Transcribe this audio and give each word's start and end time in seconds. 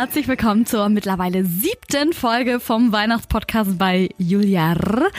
herzlich 0.00 0.28
willkommen 0.28 0.64
zur 0.64 0.88
mittlerweile 0.88 1.44
siebten 1.44 2.14
Folge 2.14 2.58
vom 2.58 2.90
Weihnachtspodcast 2.90 3.76
bei 3.76 4.08
Julia 4.16 4.72
R. 4.72 5.10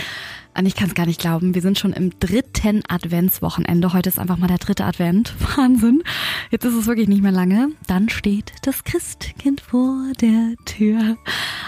Und 0.58 0.66
ich 0.66 0.76
kann 0.76 0.90
es 0.90 0.96
gar 0.96 1.06
nicht 1.06 1.20
glauben, 1.20 1.56
wir 1.56 1.62
sind 1.62 1.80
schon 1.80 1.94
im 1.94 2.20
dritten 2.20 2.82
Adventswochenende. 2.88 3.94
Heute 3.94 4.10
ist 4.10 4.20
einfach 4.20 4.38
mal 4.38 4.48
der 4.48 4.58
dritte 4.58 4.84
Advent. 4.84 5.34
Wahnsinn. 5.58 6.04
Jetzt 6.50 6.66
ist 6.66 6.74
es 6.74 6.88
wirklich 6.88 7.08
nicht 7.08 7.22
mehr 7.22 7.32
lange. 7.32 7.70
Dann 7.88 8.10
steht 8.10 8.52
das 8.64 8.84
Christkind 8.84 9.62
vor 9.62 10.12
der 10.20 10.56
Tür. 10.66 11.18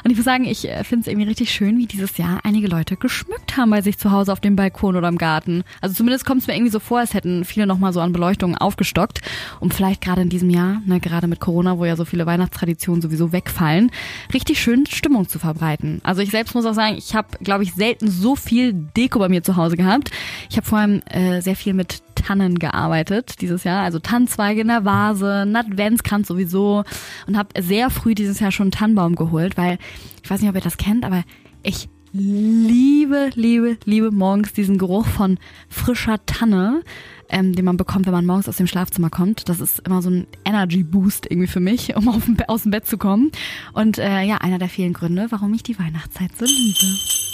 Und 0.04 0.12
ich 0.12 0.18
muss 0.18 0.26
sagen, 0.26 0.44
ich 0.44 0.68
äh, 0.68 0.84
finde 0.84 1.02
es 1.02 1.08
irgendwie 1.08 1.28
richtig 1.28 1.52
schön, 1.52 1.78
wie 1.78 1.86
dieses 1.86 2.18
Jahr 2.18 2.42
einige 2.44 2.68
Leute 2.68 2.98
geschmückt 2.98 3.56
haben 3.56 3.70
bei 3.70 3.82
sich 3.82 3.98
zu 3.98 4.12
Hause 4.12 4.34
auf 4.34 4.42
dem 4.42 4.58
Balkon 4.58 4.98
oder 4.98 5.08
im 5.08 5.18
Garten. 5.18 5.64
Also 5.80 5.96
zumindest 5.96 6.26
kommt 6.26 6.42
es 6.42 6.48
mir 6.48 6.56
irgendwie 6.56 6.72
so 6.72 6.80
vor, 6.80 7.00
als 7.00 7.14
hätten 7.14 7.46
viele 7.46 7.66
nochmal 7.66 7.94
so 7.94 8.02
an 8.02 8.12
Beleuchtungen 8.12 8.58
aufgestockt, 8.58 9.22
um 9.62 9.72
vielleicht 9.72 10.02
gerade 10.02 10.22
in 10.22 10.30
diesem 10.30 10.50
Jahr, 10.50 10.82
ne, 10.86 11.00
gerade 11.00 11.28
mit 11.28 11.40
Corona, 11.40 11.78
wo 11.78 11.86
ja 11.86 11.96
so 11.96 12.04
viele 12.04 12.26
Weihnachtstraditionen 12.26 13.02
sowieso 13.02 13.32
wegfallen, 13.32 13.92
richtig 14.34 14.62
schön 14.62 14.86
Stimmung 14.88 15.30
zu 15.30 15.40
verbreiten. 15.40 16.02
Also 16.04 16.22
ich 16.22 16.32
selbst 16.32 16.54
muss 16.54 16.66
auch 16.66 16.74
sagen, 16.74 16.98
ich 16.98 17.16
habe, 17.16 17.30
glaube 17.42 17.64
ich, 17.64 17.74
selten 17.74 18.10
so 18.10 18.36
viel 18.36 18.73
Deko 18.74 19.20
bei 19.20 19.30
mir 19.30 19.44
zu 19.44 19.56
Hause 19.56 19.78
gehabt. 19.78 20.12
Ich 20.50 20.58
habe 20.58 20.68
vor 20.68 20.80
allem 20.80 21.02
äh, 21.10 21.42
sehr 21.42 21.56
viel 21.56 21.74
mit 21.74 22.02
Tannen 22.16 22.60
gearbeitet 22.60 23.42
dieses 23.42 23.64
Jahr, 23.64 23.84
also 23.84 24.00
Tannenzweige 24.00 24.62
in 24.62 24.68
der 24.68 24.86
Vase, 24.86 25.44
ein 25.46 25.56
Adventskranz 25.56 26.28
sowieso 26.28 26.84
und 27.28 27.38
habe 27.38 27.62
sehr 27.62 27.90
früh 27.90 28.16
dieses 28.16 28.40
Jahr 28.40 28.52
schon 28.52 28.66
einen 28.66 28.72
Tannenbaum 28.72 29.16
geholt, 29.16 29.58
weil 29.58 29.78
ich 30.24 30.30
weiß 30.30 30.42
nicht, 30.42 30.50
ob 30.50 30.56
ihr 30.56 30.62
das 30.62 30.78
kennt, 30.78 31.06
aber 31.06 31.24
ich 31.64 31.90
liebe, 32.14 33.32
liebe, 33.34 33.78
liebe 33.86 34.12
morgens 34.12 34.54
diesen 34.54 34.78
Geruch 34.78 35.08
von 35.08 35.40
frischer 35.68 36.24
Tanne, 36.26 36.84
ähm, 37.30 37.54
den 37.54 37.66
man 37.66 37.78
bekommt, 37.78 38.06
wenn 38.06 38.14
man 38.14 38.26
morgens 38.26 38.48
aus 38.48 38.58
dem 38.58 38.68
Schlafzimmer 38.68 39.10
kommt. 39.10 39.50
Das 39.50 39.60
ist 39.60 39.80
immer 39.80 40.02
so 40.02 40.12
ein 40.12 40.28
Energy 40.46 40.84
Boost 40.84 41.26
irgendwie 41.30 41.48
für 41.48 41.60
mich, 41.60 41.96
um 41.96 42.08
aus 42.48 42.64
dem 42.64 42.72
Bett 42.72 42.86
zu 42.86 42.98
kommen. 42.98 43.32
Und 43.74 43.98
äh, 43.98 44.22
ja, 44.22 44.38
einer 44.38 44.60
der 44.60 44.70
vielen 44.70 44.94
Gründe, 44.94 45.28
warum 45.32 45.54
ich 45.54 45.64
die 45.64 45.78
Weihnachtszeit 45.80 46.38
so 46.38 46.46
liebe. 46.46 47.33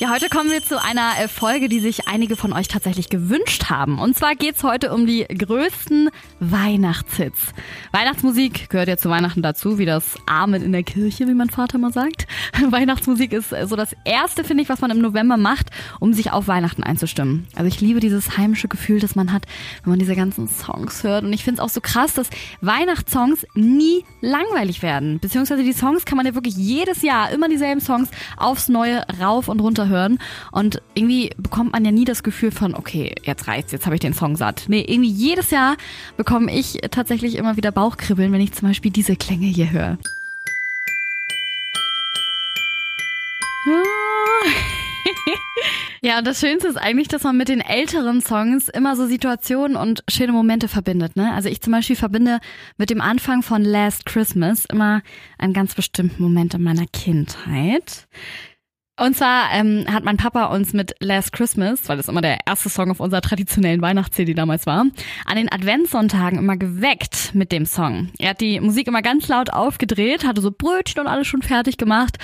Ja, 0.00 0.10
heute 0.10 0.28
kommen 0.28 0.52
wir 0.52 0.62
zu 0.62 0.80
einer 0.80 1.18
äh, 1.18 1.26
Folge, 1.26 1.68
die 1.68 1.80
sich 1.80 2.06
einige 2.06 2.36
von 2.36 2.52
euch 2.52 2.68
tatsächlich 2.68 3.08
gewünscht 3.08 3.64
haben. 3.68 3.98
Und 3.98 4.16
zwar 4.16 4.36
geht's 4.36 4.62
heute 4.62 4.94
um 4.94 5.08
die 5.08 5.24
größten 5.24 6.10
Weihnachtshits. 6.38 7.40
Weihnachtsmusik 7.90 8.70
gehört 8.70 8.86
ja 8.86 8.96
zu 8.96 9.10
Weihnachten 9.10 9.42
dazu, 9.42 9.76
wie 9.76 9.86
das 9.86 10.14
Amen 10.26 10.62
in 10.62 10.70
der 10.70 10.84
Kirche, 10.84 11.26
wie 11.26 11.34
mein 11.34 11.50
Vater 11.50 11.78
mal 11.78 11.92
sagt. 11.92 12.28
Weihnachtsmusik 12.70 13.32
ist 13.32 13.50
äh, 13.52 13.66
so 13.66 13.74
das 13.74 13.96
Erste, 14.04 14.44
finde 14.44 14.62
ich, 14.62 14.68
was 14.68 14.80
man 14.80 14.92
im 14.92 15.00
November 15.00 15.36
macht, 15.36 15.70
um 15.98 16.12
sich 16.12 16.30
auf 16.30 16.46
Weihnachten 16.46 16.84
einzustimmen. 16.84 17.48
Also 17.56 17.66
ich 17.66 17.80
liebe 17.80 17.98
dieses 17.98 18.38
heimische 18.38 18.68
Gefühl, 18.68 19.00
das 19.00 19.16
man 19.16 19.32
hat, 19.32 19.46
wenn 19.82 19.90
man 19.90 19.98
diese 19.98 20.14
ganzen 20.14 20.46
Songs 20.46 21.02
hört. 21.02 21.24
Und 21.24 21.32
ich 21.32 21.42
finde 21.42 21.60
es 21.60 21.64
auch 21.64 21.74
so 21.74 21.80
krass, 21.80 22.14
dass 22.14 22.30
Weihnachtssongs 22.60 23.44
nie 23.54 24.04
langweilig 24.20 24.80
werden. 24.80 25.18
Beziehungsweise 25.18 25.64
die 25.64 25.72
Songs 25.72 26.04
kann 26.04 26.16
man 26.16 26.26
ja 26.26 26.36
wirklich 26.36 26.54
jedes 26.54 27.02
Jahr 27.02 27.32
immer 27.32 27.48
dieselben 27.48 27.80
Songs 27.80 28.10
aufs 28.36 28.68
Neue 28.68 29.02
rauf 29.20 29.48
und 29.48 29.58
runter 29.58 29.87
hören. 29.88 30.18
Und 30.52 30.80
irgendwie 30.94 31.30
bekommt 31.36 31.72
man 31.72 31.84
ja 31.84 31.90
nie 31.90 32.04
das 32.04 32.22
Gefühl 32.22 32.50
von, 32.50 32.74
okay, 32.74 33.14
jetzt 33.22 33.48
reicht's, 33.48 33.72
jetzt 33.72 33.86
habe 33.86 33.96
ich 33.96 34.00
den 34.00 34.14
Song 34.14 34.36
satt. 34.36 34.64
Nee, 34.68 34.84
irgendwie 34.86 35.10
jedes 35.10 35.50
Jahr 35.50 35.76
bekomme 36.16 36.52
ich 36.54 36.78
tatsächlich 36.90 37.36
immer 37.36 37.56
wieder 37.56 37.72
Bauchkribbeln, 37.72 38.32
wenn 38.32 38.40
ich 38.40 38.52
zum 38.52 38.68
Beispiel 38.68 38.90
diese 38.90 39.16
Klänge 39.16 39.46
hier 39.46 39.70
höre. 39.70 39.98
Ja, 46.00 46.18
und 46.18 46.26
das 46.26 46.40
Schönste 46.40 46.68
ist 46.68 46.76
eigentlich, 46.76 47.08
dass 47.08 47.24
man 47.24 47.36
mit 47.36 47.48
den 47.48 47.60
älteren 47.60 48.20
Songs 48.20 48.68
immer 48.68 48.94
so 48.94 49.06
Situationen 49.06 49.76
und 49.76 50.04
schöne 50.08 50.32
Momente 50.32 50.68
verbindet. 50.68 51.16
Ne? 51.16 51.32
Also 51.34 51.48
ich 51.48 51.60
zum 51.60 51.72
Beispiel 51.72 51.96
verbinde 51.96 52.38
mit 52.76 52.90
dem 52.90 53.00
Anfang 53.00 53.42
von 53.42 53.64
Last 53.64 54.06
Christmas 54.06 54.64
immer 54.64 55.02
einen 55.38 55.52
ganz 55.52 55.74
bestimmten 55.74 56.22
Moment 56.22 56.54
in 56.54 56.62
meiner 56.62 56.86
Kindheit. 56.86 58.06
Und 58.98 59.16
zwar 59.16 59.50
ähm, 59.52 59.86
hat 59.92 60.04
mein 60.04 60.16
Papa 60.16 60.46
uns 60.46 60.72
mit 60.72 60.94
Last 60.98 61.32
Christmas, 61.32 61.88
weil 61.88 61.96
das 61.96 62.08
immer 62.08 62.20
der 62.20 62.38
erste 62.46 62.68
Song 62.68 62.90
auf 62.90 62.98
unserer 62.98 63.20
traditionellen 63.20 63.80
Weihnachts-CD 63.80 64.34
damals 64.34 64.66
war, 64.66 64.86
an 65.24 65.36
den 65.36 65.52
Adventssonntagen 65.52 66.38
immer 66.38 66.56
geweckt 66.56 67.32
mit 67.32 67.52
dem 67.52 67.64
Song. 67.64 68.08
Er 68.18 68.30
hat 68.30 68.40
die 68.40 68.58
Musik 68.58 68.88
immer 68.88 69.02
ganz 69.02 69.28
laut 69.28 69.50
aufgedreht, 69.50 70.26
hatte 70.26 70.40
so 70.40 70.50
Brötchen 70.50 71.00
und 71.00 71.06
alles 71.06 71.28
schon 71.28 71.42
fertig 71.42 71.76
gemacht 71.76 72.18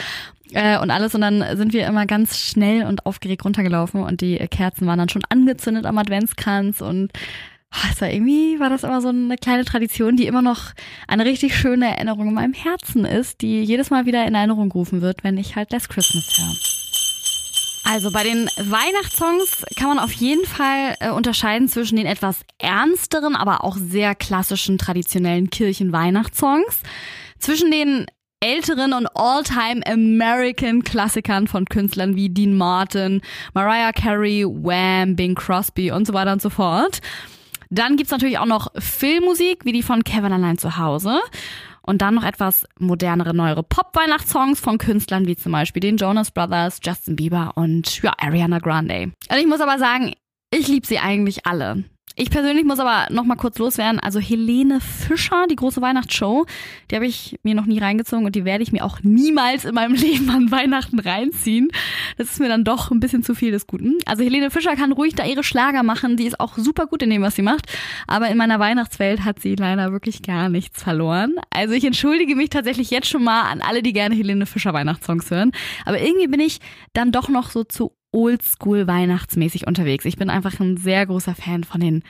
äh, 0.53 0.79
und 0.79 0.91
alles 0.91 1.15
und 1.15 1.21
dann 1.21 1.45
sind 1.57 1.73
wir 1.73 1.87
immer 1.87 2.07
ganz 2.07 2.41
schnell 2.41 2.87
und 2.87 3.07
aufgeregt 3.07 3.45
runtergelaufen 3.45 4.03
und 4.03 4.21
die 4.21 4.37
Kerzen 4.49 4.87
waren 4.89 4.99
dann 4.99 5.09
schon 5.09 5.23
angezündet 5.29 5.87
am 5.87 5.99
Adventskranz 5.99 6.81
und 6.81 7.13
also 7.83 8.05
irgendwie 8.05 8.61
war 8.61 8.71
das 8.71 8.85
immer 8.85 9.01
so 9.01 9.09
eine 9.09 9.37
kleine 9.37 9.65
Tradition, 9.65 10.17
die 10.17 10.27
immer 10.27 10.43
noch 10.43 10.73
eine 11.09 11.25
richtig 11.25 11.57
schöne 11.57 11.89
Erinnerung 11.89 12.29
in 12.29 12.35
meinem 12.35 12.55
Herzen 12.55 13.05
ist, 13.05 13.41
die 13.41 13.63
jedes 13.63 13.91
Mal 13.91 14.07
wieder 14.07 14.27
in 14.27 14.35
Erinnerung 14.35 14.69
gerufen 14.69 15.01
wird, 15.01 15.25
wenn 15.25 15.39
ich 15.39 15.57
halt 15.57 15.73
Last 15.73 15.89
Christmas 15.89 16.39
höre. 16.39 16.75
Also 17.93 18.11
bei 18.11 18.23
den 18.23 18.47
Weihnachtssongs 18.47 19.67
kann 19.77 19.89
man 19.89 19.99
auf 19.99 20.13
jeden 20.13 20.47
Fall 20.47 20.97
äh, 21.01 21.11
unterscheiden 21.11 21.69
zwischen 21.69 21.97
den 21.97 22.07
etwas 22.07 22.41
ernsteren, 22.59 23.37
aber 23.37 23.63
auch 23.63 23.77
sehr 23.77 24.15
klassischen 24.15 24.79
traditionellen 24.79 25.51
Kirchen-Weihnachtssongs, 25.51 26.81
zwischen 27.39 27.71
den 27.71 28.07
älteren 28.41 28.95
und 28.95 29.07
all-time 29.15 29.83
American 29.87 30.83
Klassikern 30.83 31.47
von 31.47 31.67
Künstlern 31.67 32.17
wie 32.17 32.31
Dean 32.31 32.57
Martin, 32.57 33.21
Mariah 33.53 33.93
Carey, 33.93 34.45
Wham, 34.47 35.17
Bing 35.17 35.35
Crosby 35.35 35.91
und 35.91 36.07
so 36.07 36.15
weiter 36.15 36.33
und 36.33 36.41
so 36.43 36.51
fort. 36.51 37.01
Dann 37.75 37.97
gibt's 37.97 38.13
natürlich 38.13 38.39
auch 38.39 38.47
noch 38.47 38.71
Filmmusik, 38.79 39.65
wie 39.65 39.73
die 39.73 39.83
von 39.83 40.05
Kevin 40.05 40.33
allein 40.33 40.59
zu 40.59 40.79
Hause. 40.79 41.19
Und 41.83 42.01
dann 42.01 42.15
noch 42.15 42.25
etwas 42.25 42.67
modernere, 42.79 43.35
neuere 43.35 43.63
Pop-Weihnachtssongs 43.63 44.61
von 44.61 44.79
Künstlern 44.79 45.27
wie 45.27 45.37
zum 45.37 45.53
Beispiel 45.53 45.81
den 45.81 45.97
Jonas 45.97 46.31
Brothers, 46.31 46.79
Justin 46.83 47.17
Bieber 47.17 47.53
und 47.57 48.01
ja, 48.01 48.15
Ariana 48.17 48.61
Grande. 48.61 49.13
Und 49.29 49.39
ich 49.39 49.47
muss 49.47 49.61
aber 49.61 49.79
sagen, 49.79 50.15
ich 50.51 50.69
liebe 50.69 50.87
sie 50.87 50.99
eigentlich 50.99 51.47
alle. 51.47 51.85
Ich 52.17 52.31
persönlich 52.31 52.65
muss 52.65 52.79
aber 52.79 53.13
noch 53.13 53.25
mal 53.25 53.35
kurz 53.35 53.59
loswerden. 53.59 53.99
Also 53.99 54.21
Helene 54.21 54.81
Fischer, 54.81 55.47
die 55.51 55.57
große 55.57 55.83
Weihnachtsshow, 55.83 56.47
die 56.89 56.95
habe 56.95 57.07
ich 57.07 57.41
mir 57.43 57.57
noch 57.57 57.67
nie 57.67 57.81
reingezogen 57.81 58.25
und 58.25 58.37
die 58.37 58.45
werde 58.45 58.63
ich 58.63 58.71
mir 58.71 58.85
auch 58.85 59.01
niemals 59.03 59.65
in 59.65 59.75
meinem 59.75 59.95
Leben 59.97 60.31
an 60.31 60.53
Weihnachten 60.53 61.01
reinziehen. 61.01 61.71
Das 62.17 62.31
ist 62.31 62.39
mir 62.39 62.49
dann 62.49 62.63
doch 62.63 62.93
ein 62.93 63.01
bisschen 63.01 63.25
zu 63.25 63.35
viel 63.35 63.51
des 63.51 63.67
Guten. 63.67 63.99
Also 64.07 64.23
Helene 64.23 64.53
Fischer 64.53 64.77
kann 64.77 64.93
ruhig 64.93 65.17
da 65.17 65.25
ihre 65.25 65.43
Schlager 65.43 65.83
machen. 65.83 66.17
Die 66.17 66.27
ist 66.27 66.39
auch 66.39 66.57
super 66.57 66.87
gut 66.87 67.03
in 67.03 67.11
dem, 67.11 67.23
was 67.23 67.35
sie 67.35 67.43
macht. 67.43 67.67
Aber 68.07 68.29
in 68.29 68.39
meiner 68.39 68.61
Weihnachtswelt 68.61 69.25
hat 69.25 69.41
sie 69.41 69.57
leider 69.57 69.91
wirklich 69.91 70.23
gar 70.23 70.49
nichts 70.49 70.85
verloren. 70.85 71.35
Also 71.51 71.75
ich 71.75 71.85
entschuldige 71.85 72.37
mich 72.37 72.51
tatsächlich 72.51 72.91
jetzt 72.91 73.09
schon 73.09 73.25
mal 73.25 73.51
an 73.51 73.61
alle, 73.61 73.83
die 73.83 73.93
gerne 73.93 74.15
Helene 74.15 74.47
Fischer 74.47 74.73
Weihnachtssongs 74.73 75.33
hören. 75.33 75.51
Aber 75.85 76.01
irgendwie 76.01 76.29
bin 76.29 76.39
ich 76.39 76.61
dann 76.93 77.11
doch 77.11 77.29
noch 77.29 77.51
so 77.51 77.65
zu 77.65 77.91
oldschool 78.15 78.87
weihnachtsmäßig 78.87 79.67
unterwegs. 79.67 80.05
Ich 80.05 80.17
bin 80.17 80.31
einfach 80.31 80.61
ein 80.61 80.77
sehr 80.77 81.05
großer 81.05 81.35
Fan 81.35 81.65
von 81.65 81.81
den 81.81 82.05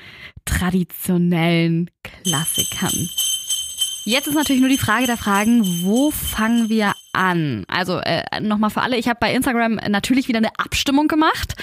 traditionellen 0.44 1.90
Klassikern. 2.02 3.08
Jetzt 4.06 4.26
ist 4.26 4.34
natürlich 4.34 4.60
nur 4.60 4.68
die 4.68 4.76
Frage 4.76 5.06
der 5.06 5.16
Fragen, 5.16 5.62
wo 5.82 6.10
fangen 6.10 6.68
wir 6.68 6.92
an? 7.14 7.64
Also 7.68 7.98
äh, 8.00 8.22
nochmal 8.40 8.68
für 8.68 8.82
alle, 8.82 8.98
ich 8.98 9.08
habe 9.08 9.18
bei 9.18 9.32
Instagram 9.32 9.76
natürlich 9.88 10.28
wieder 10.28 10.38
eine 10.38 10.50
Abstimmung 10.58 11.08
gemacht 11.08 11.54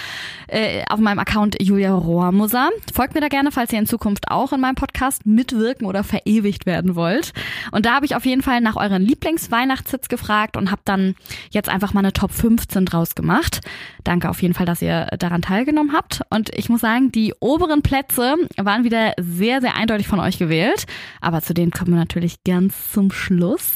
äh, 0.47 0.83
auf 0.89 0.99
meinem 0.99 1.19
Account 1.19 1.61
Julia 1.61 1.93
Rohrmoser. 1.93 2.69
Folgt 2.93 3.13
mir 3.13 3.21
da 3.21 3.27
gerne, 3.27 3.51
falls 3.51 3.71
ihr 3.71 3.79
in 3.79 3.85
Zukunft 3.85 4.29
auch 4.29 4.53
in 4.53 4.61
meinem 4.61 4.75
Podcast 4.75 5.25
mitwirken 5.25 5.85
oder 5.85 6.03
verewigt 6.03 6.65
werden 6.65 6.95
wollt. 6.95 7.33
Und 7.71 7.85
da 7.85 7.93
habe 7.95 8.05
ich 8.05 8.15
auf 8.15 8.25
jeden 8.25 8.41
Fall 8.41 8.61
nach 8.61 8.75
euren 8.75 9.03
Lieblingsweihnachtssitz 9.03 10.09
gefragt 10.09 10.57
und 10.57 10.71
habe 10.71 10.81
dann 10.85 11.15
jetzt 11.51 11.69
einfach 11.69 11.93
mal 11.93 11.99
eine 11.99 12.13
Top 12.13 12.31
15 12.31 12.85
draus 12.85 13.15
gemacht. 13.15 13.61
Danke 14.03 14.29
auf 14.29 14.41
jeden 14.41 14.53
Fall, 14.53 14.65
dass 14.65 14.81
ihr 14.81 15.07
daran 15.19 15.41
teilgenommen 15.41 15.93
habt. 15.93 16.21
Und 16.29 16.49
ich 16.57 16.69
muss 16.69 16.81
sagen, 16.81 17.11
die 17.11 17.33
oberen 17.39 17.81
Plätze 17.81 18.35
waren 18.57 18.83
wieder 18.83 19.13
sehr, 19.19 19.61
sehr 19.61 19.75
eindeutig 19.75 20.07
von 20.07 20.19
euch 20.19 20.37
gewählt. 20.37 20.85
Aber 21.19 21.41
zu 21.41 21.53
denen 21.53 21.71
kommen 21.71 21.91
wir 21.91 21.99
natürlich 21.99 22.30
natürlich 22.31 22.43
ganz 22.43 22.91
zum 22.91 23.11
Schluss. 23.11 23.73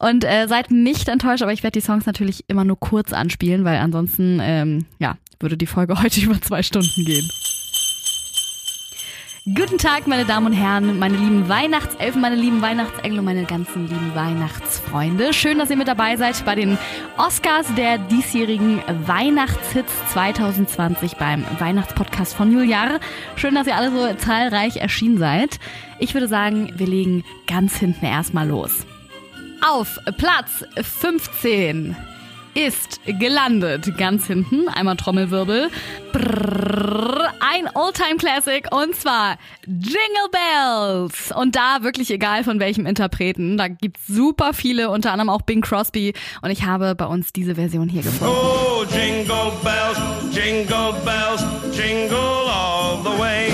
Und 0.00 0.24
äh, 0.24 0.46
seid 0.48 0.70
nicht 0.70 1.08
enttäuscht, 1.08 1.42
aber 1.42 1.52
ich 1.52 1.62
werde 1.62 1.78
die 1.78 1.84
Songs 1.84 2.06
natürlich 2.06 2.44
immer 2.48 2.64
nur 2.64 2.78
kurz 2.78 3.12
anspielen, 3.12 3.64
weil 3.64 3.78
ansonsten 3.78 4.38
ähm, 4.42 4.86
ja, 4.98 5.16
würde 5.40 5.56
die 5.56 5.66
Folge 5.66 6.02
heute 6.02 6.20
über 6.20 6.40
zwei 6.40 6.62
Stunden 6.62 7.04
gehen. 7.04 7.28
Guten 9.54 9.78
Tag, 9.78 10.08
meine 10.08 10.24
Damen 10.24 10.46
und 10.46 10.54
Herren, 10.54 10.98
meine 10.98 11.16
lieben 11.16 11.48
Weihnachtselfen, 11.48 12.20
meine 12.20 12.34
lieben 12.34 12.62
Weihnachtsengel 12.62 13.20
und 13.20 13.26
meine 13.26 13.44
ganzen 13.44 13.86
lieben 13.86 14.12
Weihnachtsfreunde. 14.12 15.32
Schön, 15.32 15.60
dass 15.60 15.70
ihr 15.70 15.76
mit 15.76 15.86
dabei 15.86 16.16
seid 16.16 16.44
bei 16.44 16.56
den 16.56 16.76
Oscars 17.16 17.72
der 17.76 17.98
diesjährigen 17.98 18.82
Weihnachtshits 19.06 19.92
2020 20.14 21.14
beim 21.14 21.44
Weihnachtspodcast 21.60 22.34
von 22.34 22.50
Juliar. 22.50 22.98
Schön, 23.36 23.54
dass 23.54 23.68
ihr 23.68 23.76
alle 23.76 23.92
so 23.92 24.12
zahlreich 24.14 24.78
erschienen 24.78 25.18
seid. 25.18 25.60
Ich 26.00 26.12
würde 26.12 26.26
sagen, 26.26 26.72
wir 26.74 26.88
legen 26.88 27.22
ganz 27.46 27.76
hinten 27.76 28.04
erstmal 28.04 28.48
los. 28.48 28.84
Auf 29.64 30.00
Platz 30.16 30.64
15 30.82 31.94
ist 32.56 33.00
gelandet. 33.06 33.96
Ganz 33.96 34.26
hinten, 34.26 34.66
einmal 34.68 34.96
Trommelwirbel. 34.96 35.68
Brrr, 36.12 37.05
ein 37.56 37.68
Oldtime 37.74 38.16
Classic 38.18 38.66
und 38.70 38.94
zwar 38.94 39.38
Jingle 39.66 40.28
Bells. 40.30 41.32
Und 41.32 41.56
da 41.56 41.82
wirklich 41.82 42.10
egal 42.10 42.44
von 42.44 42.60
welchem 42.60 42.84
Interpreten. 42.84 43.56
Da 43.56 43.68
gibt's 43.68 44.06
super 44.06 44.52
viele, 44.52 44.90
unter 44.90 45.12
anderem 45.12 45.30
auch 45.30 45.42
Bing 45.42 45.62
Crosby. 45.62 46.12
Und 46.42 46.50
ich 46.50 46.64
habe 46.64 46.94
bei 46.94 47.06
uns 47.06 47.32
diese 47.32 47.54
Version 47.54 47.88
hier 47.88 48.02
gefunden. 48.02 48.34
Oh, 48.34 48.84
jingle 48.84 49.52
bells, 49.62 49.98
jingle 50.32 50.92
bells, 51.04 51.42
jingle 51.72 52.18
all 52.18 52.98
the 53.02 53.18
way. 53.18 53.50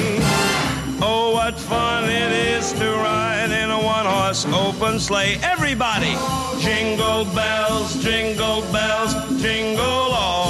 Oh, 1.00 1.34
what 1.34 1.58
fun 1.58 2.04
it 2.04 2.58
is 2.58 2.72
to 2.72 2.84
ride 2.84 3.50
in 3.52 3.70
a 3.70 3.78
one-horse 3.78 4.46
open 4.52 4.98
sleigh. 4.98 5.38
Everybody, 5.42 6.16
jingle 6.60 7.24
bells, 7.34 8.02
jingle 8.02 8.62
bells, 8.72 9.14
jingle 9.40 9.82
all 9.82 10.16
the 10.16 10.38
way. 10.38 10.41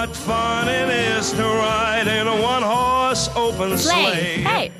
What 0.00 0.16
fun 0.16 0.66
it 0.66 0.88
is 1.18 1.30
to 1.32 1.42
ride 1.42 2.06
in 2.06 2.26
a 2.26 2.42
one-horse 2.42 3.28
open 3.36 3.76
sleigh. 3.76 4.42
Hey. 4.42 4.70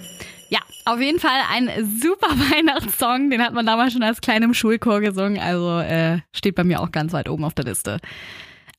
Ja, 0.49 0.61
auf 0.87 0.99
jeden 0.99 1.19
Fall 1.19 1.43
ein 1.51 1.69
super 2.01 2.29
Weihnachtssong. 2.51 3.29
Den 3.29 3.43
hat 3.43 3.53
man 3.53 3.67
damals 3.67 3.93
schon 3.93 4.03
als 4.03 4.23
klein 4.23 4.43
im 4.43 4.55
Schulchor 4.55 5.01
gesungen. 5.01 5.39
Also 5.39 5.79
äh, 5.81 6.21
steht 6.35 6.55
bei 6.55 6.65
mir 6.65 6.81
auch 6.81 6.91
ganz 6.91 7.13
weit 7.13 7.29
oben 7.29 7.45
auf 7.45 7.53
der 7.53 7.67
Liste. 7.67 7.99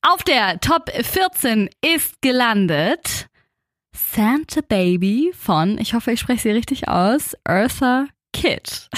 Auf 0.02 0.24
der 0.24 0.58
Top 0.58 0.90
14 0.90 1.70
ist 1.80 2.20
gelandet 2.22 3.28
Santa 3.94 4.62
Baby 4.62 5.32
von, 5.38 5.78
ich 5.78 5.94
hoffe, 5.94 6.10
ich 6.10 6.18
spreche 6.18 6.42
sie 6.42 6.50
richtig 6.50 6.88
aus, 6.88 7.36
Eartha 7.44 8.08
Kitt. 8.32 8.88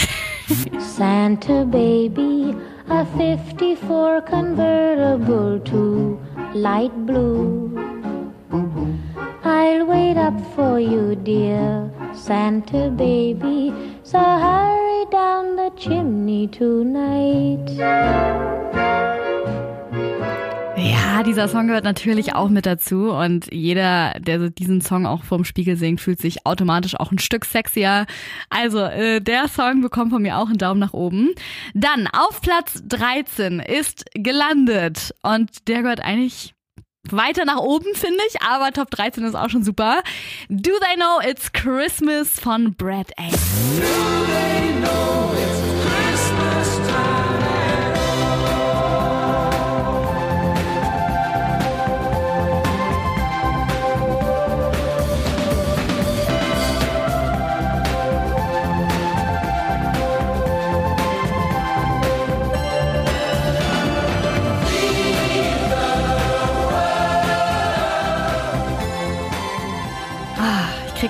Santa 0.79 1.65
baby, 1.65 2.55
a 2.89 3.05
54 3.17 4.21
convertible 4.23 5.59
to 5.61 6.21
light 6.55 6.95
blue. 7.07 7.71
I'll 9.43 9.87
wait 9.87 10.17
up 10.17 10.39
for 10.55 10.79
you, 10.79 11.15
dear 11.17 11.91
Santa 12.15 12.91
baby. 12.91 13.73
So 14.03 14.19
hurry 14.19 15.07
down 15.11 15.57
the 15.57 15.71
chimney 15.77 16.47
tonight. 16.47 17.65
Ja, 20.77 21.23
dieser 21.23 21.47
Song 21.47 21.69
gehört 21.69 21.85
natürlich 21.85 22.35
auch 22.35 22.49
mit 22.49 22.67
dazu 22.67 23.13
und 23.13 23.53
jeder, 23.53 24.15
der 24.19 24.51
diesen 24.51 24.81
Song 24.81 25.07
auch 25.07 25.23
vorm 25.23 25.45
Spiegel 25.45 25.77
singt, 25.77 26.01
fühlt 26.01 26.21
sich 26.21 26.45
automatisch 26.47 26.99
auch 26.99 27.13
ein 27.13 27.19
Stück 27.19 27.45
sexier. 27.45 28.07
Also, 28.51 28.81
äh, 28.81 29.21
der 29.21 29.47
Song 29.49 29.83
bekommt 29.83 30.11
von 30.11 30.21
mir 30.21 30.37
auch 30.37 30.49
einen 30.49 30.59
Daumen 30.59 30.81
nach 30.81 30.93
oben. 30.93 31.31
Dann 31.75 32.09
auf 32.09 32.41
Platz 32.41 32.83
13 32.89 33.61
ist 33.61 34.05
gelandet 34.15 35.15
und 35.23 35.69
der 35.69 35.83
gehört 35.83 36.01
eigentlich 36.01 36.55
weiter 37.09 37.45
nach 37.45 37.59
oben, 37.59 37.95
finde 37.95 38.21
ich, 38.29 38.43
aber 38.43 38.73
Top 38.73 38.91
13 38.91 39.25
ist 39.25 39.35
auch 39.37 39.51
schon 39.51 39.63
super. 39.63 40.01
Do 40.49 40.73
They 40.81 40.97
Know 40.97 41.21
It's 41.31 41.53
Christmas 41.53 42.41
von 42.41 42.75
Brad 42.75 43.13
A. 43.19 43.29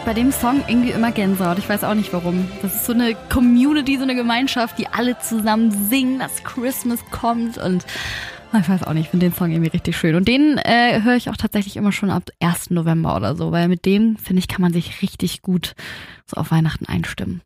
bei 0.05 0.13
dem 0.13 0.33
Song 0.33 0.63
irgendwie 0.69 0.91
immer 0.91 1.13
Gänsehaut. 1.13 1.59
Ich 1.59 1.69
weiß 1.69 1.83
auch 1.85 1.95
nicht 1.95 2.13
warum. 2.13 2.47
Das 2.61 2.75
ist 2.75 2.85
so 2.85 2.93
eine 2.93 3.15
Community, 3.31 3.97
so 3.97 4.03
eine 4.03 4.15
Gemeinschaft, 4.15 4.79
die 4.79 4.87
alle 4.89 5.19
zusammen 5.19 5.71
singen, 5.71 6.19
dass 6.19 6.45
Christmas 6.45 7.01
kommt 7.11 7.57
und 7.57 7.87
ah, 8.53 8.59
ich 8.61 8.69
weiß 8.69 8.83
auch 8.85 8.93
nicht, 8.93 9.05
ich 9.05 9.11
finde 9.11 9.27
den 9.27 9.35
Song 9.35 9.51
irgendwie 9.51 9.71
richtig 9.71 9.97
schön. 9.97 10.15
Und 10.15 10.29
den 10.29 10.59
äh, 10.59 11.03
höre 11.03 11.17
ich 11.17 11.31
auch 11.31 11.37
tatsächlich 11.37 11.77
immer 11.77 11.91
schon 11.91 12.11
ab 12.11 12.25
1. 12.41 12.71
November 12.71 13.17
oder 13.17 13.35
so, 13.35 13.51
weil 13.51 13.69
mit 13.69 13.87
dem, 13.87 14.17
finde 14.17 14.41
ich, 14.41 14.49
kann 14.49 14.61
man 14.61 14.73
sich 14.73 15.01
richtig 15.01 15.41
gut 15.41 15.75
so 16.27 16.37
auf 16.37 16.51
Weihnachten 16.51 16.87
einstimmen. 16.87 17.41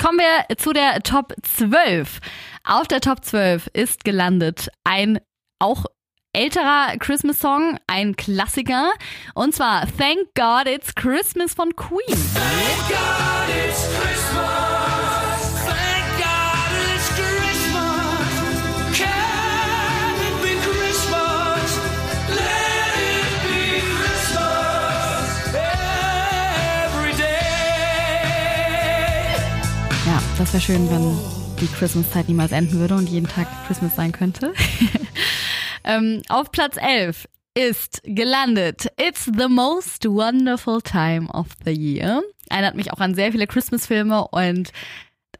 Kommen 0.00 0.18
wir 0.18 0.56
zu 0.56 0.72
der 0.72 1.02
Top 1.02 1.34
12. 1.42 2.20
Auf 2.62 2.86
der 2.86 3.00
Top 3.00 3.24
12 3.24 3.68
ist 3.72 4.04
gelandet 4.04 4.68
ein 4.84 5.18
auch 5.58 5.86
älterer 6.38 6.96
Christmas-Song, 7.00 7.78
ein 7.88 8.14
Klassiker. 8.14 8.92
Und 9.34 9.56
zwar 9.56 9.86
Thank 9.98 10.34
God 10.36 10.72
It's 10.72 10.94
Christmas 10.94 11.52
von 11.52 11.74
Queen. 11.74 11.98
Thank 12.06 12.88
God 12.88 13.48
it's 13.66 13.82
Christmas. 13.98 14.46
Thank 15.66 16.06
God 16.16 16.70
it's 16.94 17.08
Christmas. 17.16 18.30
Can 18.96 20.14
it 20.28 20.36
be 20.40 20.54
Christmas? 20.62 21.78
Let 22.28 22.94
it 23.02 23.26
be 23.42 23.82
Christmas 23.98 25.26
every 26.94 27.14
day. 27.16 27.42
Ja, 30.06 30.22
das 30.38 30.52
wäre 30.52 30.62
schön, 30.62 30.88
wenn 30.88 31.18
die 31.60 31.66
Christmas-Zeit 31.66 32.28
niemals 32.28 32.52
enden 32.52 32.78
würde 32.78 32.94
und 32.94 33.08
jeden 33.08 33.26
Tag 33.26 33.48
Christmas 33.66 33.96
sein 33.96 34.12
könnte. 34.12 34.54
ähm, 35.88 36.22
auf 36.28 36.52
Platz 36.52 36.76
11 36.76 37.26
ist 37.54 38.02
gelandet 38.04 38.86
It's 39.00 39.24
the 39.24 39.48
most 39.48 40.04
wonderful 40.04 40.80
time 40.80 41.28
of 41.32 41.46
the 41.64 41.72
year. 41.72 42.22
Erinnert 42.48 42.76
mich 42.76 42.92
auch 42.92 43.00
an 43.00 43.14
sehr 43.14 43.32
viele 43.32 43.46
Christmas-Filme 43.46 44.28
und 44.28 44.70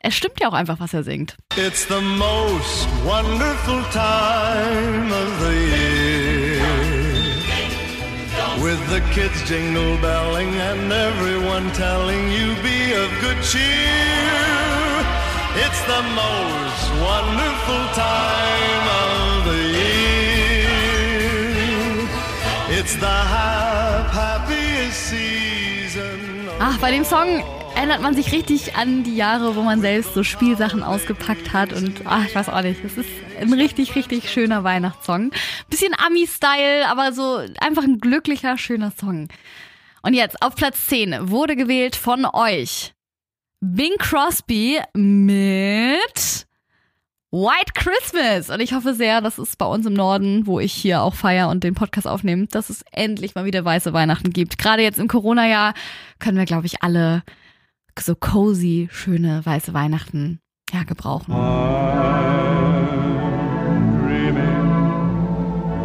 es 0.00 0.16
stimmt 0.16 0.40
ja 0.40 0.48
auch 0.48 0.54
einfach, 0.54 0.80
was 0.80 0.94
er 0.94 1.04
singt. 1.04 1.36
It's 1.56 1.86
the 1.86 2.00
most 2.00 2.88
wonderful 3.04 3.82
time 3.92 5.12
of 5.12 5.28
the 5.40 5.54
year. 5.54 6.98
With 8.60 8.78
the 8.90 9.00
kids 9.14 9.48
jingle 9.48 9.96
belling 9.98 10.48
and 10.60 10.92
everyone 10.92 11.70
telling 11.74 12.30
you 12.32 12.54
be 12.62 12.94
of 12.94 13.08
good 13.20 13.40
cheer. 13.42 13.62
It's 15.56 15.82
the 15.86 16.02
most 16.14 16.90
wonderful 17.00 17.86
time 17.94 18.88
of 18.88 19.37
Ach, 26.60 26.76
bei 26.78 26.90
dem 26.90 27.04
Song 27.04 27.42
erinnert 27.74 28.02
man 28.02 28.14
sich 28.14 28.32
richtig 28.32 28.76
an 28.76 29.04
die 29.04 29.16
Jahre, 29.16 29.56
wo 29.56 29.62
man 29.62 29.80
selbst 29.80 30.12
so 30.12 30.22
Spielsachen 30.22 30.82
ausgepackt 30.82 31.52
hat 31.52 31.72
und 31.72 32.02
ach, 32.04 32.26
ich 32.26 32.34
weiß 32.34 32.48
auch 32.50 32.60
nicht, 32.62 32.84
es 32.84 32.98
ist 32.98 33.08
ein 33.40 33.52
richtig, 33.54 33.94
richtig 33.94 34.30
schöner 34.30 34.64
Weihnachtssong. 34.64 35.30
Bisschen 35.70 35.94
Ami-Style, 35.94 36.88
aber 36.88 37.12
so 37.12 37.40
einfach 37.60 37.84
ein 37.84 38.00
glücklicher, 38.00 38.58
schöner 38.58 38.92
Song. 38.98 39.28
Und 40.02 40.14
jetzt 40.14 40.42
auf 40.42 40.54
Platz 40.54 40.88
10 40.88 41.30
wurde 41.30 41.56
gewählt 41.56 41.96
von 41.96 42.26
euch 42.26 42.92
Bing 43.60 43.96
Crosby 43.98 44.80
mit 44.94 46.47
White 47.30 47.72
Christmas. 47.74 48.48
Und 48.48 48.60
ich 48.60 48.72
hoffe 48.72 48.94
sehr, 48.94 49.20
dass 49.20 49.36
es 49.38 49.54
bei 49.56 49.66
uns 49.66 49.84
im 49.84 49.92
Norden, 49.92 50.46
wo 50.46 50.60
ich 50.60 50.72
hier 50.72 51.02
auch 51.02 51.14
feier 51.14 51.50
und 51.50 51.62
den 51.62 51.74
Podcast 51.74 52.06
aufnehme, 52.06 52.46
dass 52.46 52.70
es 52.70 52.82
endlich 52.90 53.34
mal 53.34 53.44
wieder 53.44 53.64
weiße 53.64 53.92
Weihnachten 53.92 54.30
gibt. 54.30 54.56
Gerade 54.56 54.82
jetzt 54.82 54.98
im 54.98 55.08
Corona-Jahr 55.08 55.74
können 56.18 56.38
wir, 56.38 56.46
glaube 56.46 56.66
ich, 56.66 56.82
alle 56.82 57.22
so 57.98 58.14
cozy, 58.14 58.88
schöne 58.92 59.44
weiße 59.44 59.74
Weihnachten 59.74 60.40
ja 60.72 60.84
gebrauchen. 60.84 61.32
dreaming 64.02 64.78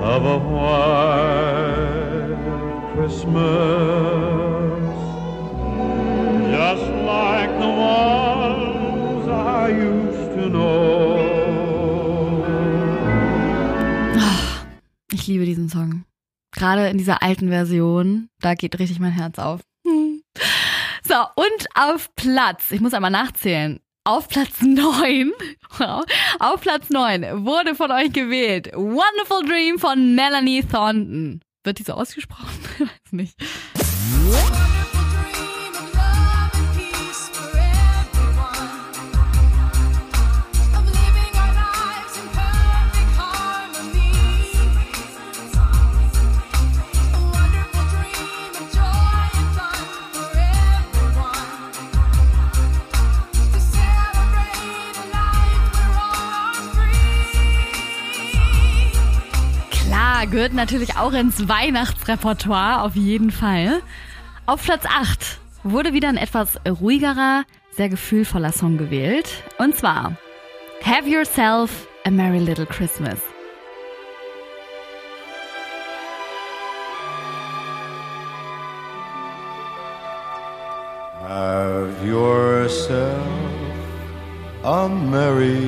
of 0.01 0.23
a 0.23 0.37
white 0.53 2.37
Christmas, 2.95 4.22
Ich 15.23 15.27
liebe 15.27 15.45
diesen 15.45 15.69
Song. 15.69 16.03
Gerade 16.53 16.89
in 16.89 16.97
dieser 16.97 17.23
alten 17.23 17.47
Version, 17.47 18.27
da 18.41 18.55
geht 18.55 18.77
richtig 18.77 18.99
mein 18.99 19.13
Herz 19.13 19.39
auf. 19.39 19.61
So, 21.05 21.15
und 21.35 21.67
auf 21.75 22.13
Platz, 22.15 22.71
ich 22.71 22.81
muss 22.81 22.93
einmal 22.93 23.11
nachzählen, 23.11 23.79
auf 24.03 24.27
Platz 24.27 24.61
9, 24.61 25.31
wow, 25.77 26.03
auf 26.39 26.59
Platz 26.59 26.89
9 26.89 27.45
wurde 27.45 27.75
von 27.75 27.91
euch 27.91 28.11
gewählt 28.11 28.71
Wonderful 28.73 29.45
Dream 29.45 29.79
von 29.79 30.15
Melanie 30.15 30.63
Thornton. 30.63 31.41
Wird 31.63 31.79
die 31.79 31.83
so 31.83 31.93
ausgesprochen? 31.93 32.49
Ich 32.79 32.81
weiß 32.81 33.11
nicht. 33.11 33.35
Gehört 60.31 60.53
natürlich 60.53 60.97
auch 60.97 61.13
ins 61.13 61.47
Weihnachtsrepertoire, 61.47 62.81
auf 62.81 62.95
jeden 62.95 63.29
Fall. 63.29 63.81
Auf 64.45 64.63
Platz 64.63 64.85
8 64.85 65.39
wurde 65.63 65.93
wieder 65.93 66.09
ein 66.09 66.17
etwas 66.17 66.59
ruhigerer, 66.65 67.43
sehr 67.71 67.89
gefühlvoller 67.89 68.51
Song 68.51 68.77
gewählt. 68.77 69.43
Und 69.59 69.75
zwar 69.75 70.17
Have 70.83 71.07
Yourself 71.07 71.87
a 72.05 72.09
Merry 72.09 72.39
Little 72.39 72.65
Christmas. 72.65 73.19
Have 81.27 82.05
yourself 82.05 83.19
a 84.63 84.87
merry 84.87 85.59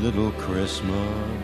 little 0.00 0.32
Christmas. 0.32 1.43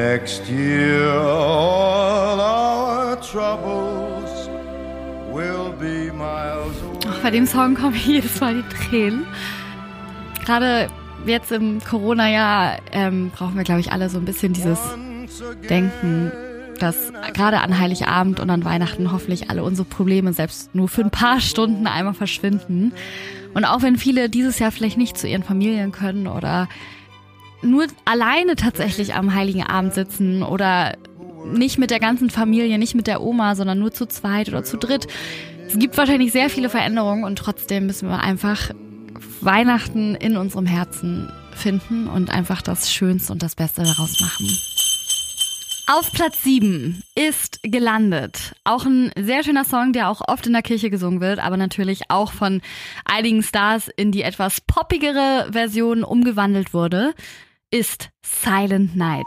Next 0.00 0.48
year, 0.48 1.12
all 1.12 2.40
our 2.40 3.16
troubles 3.20 4.48
will 5.30 5.72
be 5.78 6.10
miles 6.10 6.74
away. 6.82 7.06
Ach, 7.06 7.18
bei 7.22 7.30
dem 7.30 7.46
Song 7.46 7.74
kommen 7.74 7.94
jedes 7.94 8.40
Mal 8.40 8.62
die 8.62 8.88
Tränen. 8.88 9.26
Gerade 10.42 10.88
jetzt 11.26 11.52
im 11.52 11.80
Corona-Jahr 11.84 12.78
ähm, 12.92 13.30
brauchen 13.36 13.56
wir, 13.56 13.64
glaube 13.64 13.80
ich, 13.80 13.92
alle 13.92 14.08
so 14.08 14.16
ein 14.16 14.24
bisschen 14.24 14.54
dieses 14.54 14.78
Denken, 15.68 16.32
dass 16.78 17.12
gerade 17.34 17.60
an 17.60 17.78
Heiligabend 17.78 18.40
und 18.40 18.48
an 18.48 18.64
Weihnachten 18.64 19.12
hoffentlich 19.12 19.50
alle 19.50 19.62
unsere 19.62 19.86
Probleme 19.86 20.32
selbst 20.32 20.74
nur 20.74 20.88
für 20.88 21.02
ein 21.02 21.10
paar 21.10 21.40
Stunden 21.40 21.86
einmal 21.86 22.14
verschwinden. 22.14 22.94
Und 23.52 23.66
auch 23.66 23.82
wenn 23.82 23.98
viele 23.98 24.30
dieses 24.30 24.60
Jahr 24.60 24.72
vielleicht 24.72 24.96
nicht 24.96 25.18
zu 25.18 25.28
ihren 25.28 25.42
Familien 25.42 25.92
können 25.92 26.26
oder 26.26 26.68
nur 27.62 27.86
alleine 28.04 28.56
tatsächlich 28.56 29.14
am 29.14 29.34
Heiligen 29.34 29.62
Abend 29.62 29.94
sitzen 29.94 30.42
oder 30.42 30.96
nicht 31.52 31.78
mit 31.78 31.90
der 31.90 32.00
ganzen 32.00 32.30
Familie, 32.30 32.78
nicht 32.78 32.94
mit 32.94 33.06
der 33.06 33.22
Oma, 33.22 33.54
sondern 33.54 33.78
nur 33.78 33.92
zu 33.92 34.06
zweit 34.06 34.48
oder 34.48 34.64
zu 34.64 34.76
dritt. 34.76 35.06
Es 35.66 35.78
gibt 35.78 35.96
wahrscheinlich 35.96 36.32
sehr 36.32 36.50
viele 36.50 36.68
Veränderungen 36.68 37.24
und 37.24 37.36
trotzdem 37.36 37.86
müssen 37.86 38.08
wir 38.08 38.20
einfach 38.20 38.70
Weihnachten 39.40 40.14
in 40.14 40.36
unserem 40.36 40.66
Herzen 40.66 41.32
finden 41.54 42.08
und 42.08 42.30
einfach 42.30 42.62
das 42.62 42.92
Schönste 42.92 43.32
und 43.32 43.42
das 43.42 43.54
Beste 43.54 43.82
daraus 43.82 44.20
machen. 44.20 44.48
Auf 45.92 46.12
Platz 46.12 46.44
7 46.44 47.02
ist 47.16 47.58
gelandet. 47.64 48.54
Auch 48.62 48.84
ein 48.84 49.10
sehr 49.18 49.42
schöner 49.42 49.64
Song, 49.64 49.92
der 49.92 50.08
auch 50.08 50.20
oft 50.28 50.46
in 50.46 50.52
der 50.52 50.62
Kirche 50.62 50.88
gesungen 50.88 51.20
wird, 51.20 51.40
aber 51.40 51.56
natürlich 51.56 52.02
auch 52.10 52.30
von 52.30 52.60
einigen 53.04 53.42
Stars 53.42 53.88
in 53.96 54.12
die 54.12 54.22
etwas 54.22 54.60
poppigere 54.60 55.48
Version 55.50 56.04
umgewandelt 56.04 56.74
wurde, 56.74 57.12
ist 57.72 58.10
Silent 58.22 58.96
Night. 58.96 59.26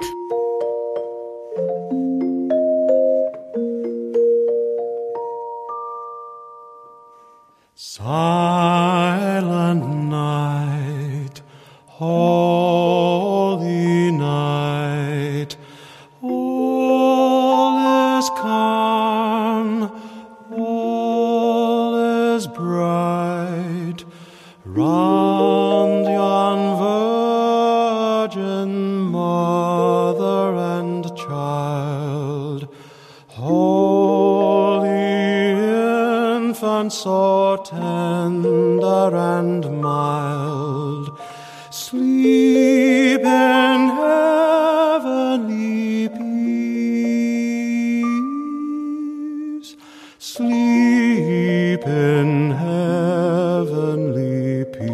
Silent 7.76 8.50
night, 10.10 11.42
holy 11.88 12.43
so 37.04 37.58
tender 37.66 39.14
and 39.14 39.82
mild, 39.82 41.12
sleep 41.70 43.20
in 43.20 43.90
heavenly 44.00 46.08
peace, 49.60 49.76
sleep 50.18 51.86
in 51.86 52.52
heavenly 52.52 54.64
peace. 54.72 54.88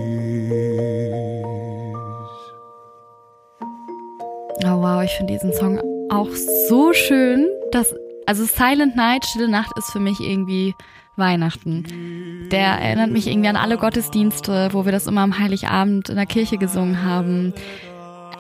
Oh 4.65 4.77
wow, 4.81 5.03
ich 5.03 5.11
finde 5.11 5.33
diesen 5.33 5.53
Song 5.53 5.79
auch 6.09 6.29
so 6.67 6.91
schön, 6.91 7.47
dass 7.71 7.93
also 8.25 8.45
Silent 8.45 8.95
Night, 8.95 9.25
Stille 9.25 9.47
Nacht 9.47 9.77
ist 9.77 9.91
für 9.91 9.99
mich 9.99 10.19
irgendwie 10.19 10.73
Weihnachten. 11.19 12.47
Der 12.51 12.67
erinnert 12.67 13.11
mich 13.11 13.27
irgendwie 13.27 13.49
an 13.49 13.55
alle 13.55 13.77
Gottesdienste, 13.77 14.69
wo 14.71 14.85
wir 14.85 14.91
das 14.91 15.05
immer 15.05 15.21
am 15.21 15.38
Heiligabend 15.38 16.09
in 16.09 16.15
der 16.15 16.25
Kirche 16.25 16.57
gesungen 16.57 17.03
haben. 17.03 17.53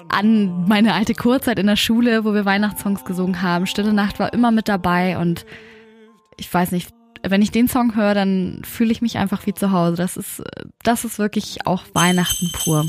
An 0.09 0.65
meine 0.67 0.95
alte 0.95 1.13
Kurzeit 1.13 1.59
in 1.59 1.67
der 1.67 1.75
Schule, 1.75 2.25
wo 2.25 2.33
wir 2.33 2.45
Weihnachtssongs 2.45 3.05
gesungen 3.05 3.43
haben. 3.43 3.67
Stille 3.67 3.93
Nacht 3.93 4.19
war 4.19 4.33
immer 4.33 4.49
mit 4.49 4.67
dabei 4.67 5.19
und 5.19 5.45
ich 6.37 6.51
weiß 6.51 6.71
nicht, 6.71 6.89
wenn 7.21 7.41
ich 7.41 7.51
den 7.51 7.67
Song 7.67 7.95
höre, 7.95 8.13
dann 8.13 8.61
fühle 8.63 8.91
ich 8.91 9.01
mich 9.01 9.17
einfach 9.17 9.45
wie 9.45 9.53
zu 9.53 9.71
Hause. 9.71 9.97
Das 9.97 10.17
ist, 10.17 10.41
das 10.83 11.05
ist 11.05 11.19
wirklich 11.19 11.67
auch 11.67 11.83
Weihnachten 11.93 12.49
pur. 12.53 12.85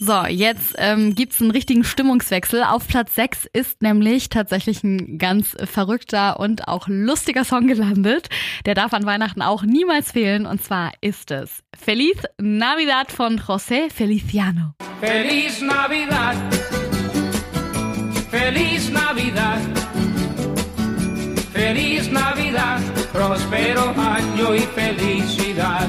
So, 0.00 0.24
jetzt 0.26 0.74
ähm, 0.78 1.14
gibt's 1.14 1.40
einen 1.40 1.52
richtigen 1.52 1.84
Stimmungswechsel. 1.84 2.64
Auf 2.64 2.88
Platz 2.88 3.14
6 3.14 3.48
ist 3.52 3.80
nämlich 3.80 4.28
tatsächlich 4.28 4.82
ein 4.82 5.18
ganz 5.18 5.56
verrückter 5.64 6.40
und 6.40 6.66
auch 6.66 6.88
lustiger 6.88 7.44
Song 7.44 7.68
gelandet. 7.68 8.28
Der 8.66 8.74
darf 8.74 8.92
an 8.92 9.06
Weihnachten 9.06 9.40
auch 9.40 9.62
niemals 9.62 10.10
fehlen. 10.10 10.46
Und 10.46 10.62
zwar 10.62 10.92
ist 11.00 11.30
es 11.30 11.62
Feliz 11.78 12.18
Navidad 12.38 13.12
von 13.12 13.38
José 13.38 13.88
Feliciano. 13.88 14.72
Feliz 15.00 15.60
Navidad. 15.60 16.36
Feliz 18.32 18.90
Navidad. 18.90 19.60
Feliz 21.52 22.10
Navidad. 22.10 22.82
Próspero 23.12 23.94
año 23.94 24.56
y 24.56 24.60
felicidad. 24.74 25.88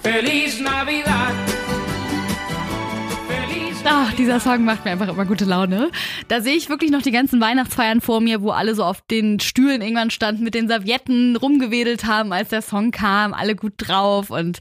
Feliz 0.00 0.60
Navidad. 0.60 1.34
Dieser 4.18 4.40
Song 4.40 4.64
macht 4.64 4.84
mir 4.84 4.90
einfach 4.90 5.06
immer 5.06 5.24
gute 5.26 5.44
Laune. 5.44 5.92
Da 6.26 6.40
sehe 6.40 6.56
ich 6.56 6.68
wirklich 6.68 6.90
noch 6.90 7.02
die 7.02 7.12
ganzen 7.12 7.40
Weihnachtsfeiern 7.40 8.00
vor 8.00 8.20
mir, 8.20 8.42
wo 8.42 8.50
alle 8.50 8.74
so 8.74 8.82
auf 8.82 9.00
den 9.00 9.38
Stühlen 9.38 9.80
irgendwann 9.80 10.10
standen, 10.10 10.42
mit 10.42 10.54
den 10.54 10.66
Servietten 10.66 11.36
rumgewedelt 11.36 12.04
haben, 12.04 12.32
als 12.32 12.48
der 12.48 12.62
Song 12.62 12.90
kam, 12.90 13.32
alle 13.32 13.54
gut 13.54 13.74
drauf 13.76 14.30
und 14.30 14.58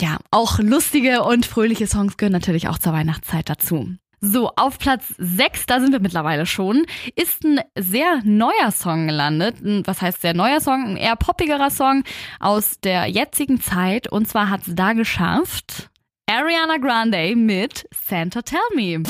ja, 0.00 0.18
auch 0.30 0.60
lustige 0.60 1.24
und 1.24 1.44
fröhliche 1.44 1.88
Songs 1.88 2.16
gehören 2.16 2.32
natürlich 2.32 2.68
auch 2.68 2.78
zur 2.78 2.92
Weihnachtszeit 2.92 3.48
dazu. 3.48 3.96
So, 4.20 4.52
auf 4.54 4.78
Platz 4.78 5.12
6, 5.18 5.66
da 5.66 5.80
sind 5.80 5.90
wir 5.90 5.98
mittlerweile 5.98 6.46
schon, 6.46 6.86
ist 7.16 7.44
ein 7.44 7.58
sehr 7.76 8.20
neuer 8.22 8.70
Song 8.70 9.08
gelandet. 9.08 9.56
Was 9.84 10.00
heißt 10.00 10.20
sehr 10.20 10.34
neuer 10.34 10.60
Song? 10.60 10.86
Ein 10.86 10.96
eher 10.96 11.16
poppigerer 11.16 11.70
Song 11.70 12.04
aus 12.38 12.78
der 12.78 13.06
jetzigen 13.06 13.60
Zeit. 13.60 14.06
Und 14.06 14.28
zwar 14.28 14.48
hat 14.48 14.68
es 14.68 14.76
da 14.76 14.92
geschafft 14.92 15.90
Ariana 16.30 16.78
Grande 16.78 17.34
mit 17.36 17.84
Santa 17.92 18.42
Tell 18.42 18.60
Me. 18.74 19.02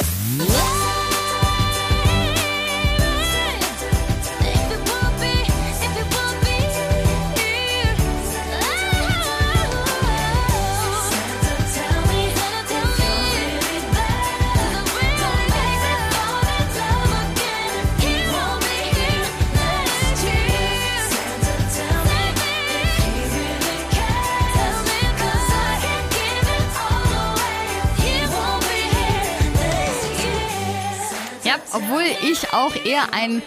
Obwohl 31.72 32.04
ich 32.22 32.52
auch 32.52 32.74
eher 32.84 33.14
ein 33.14 33.42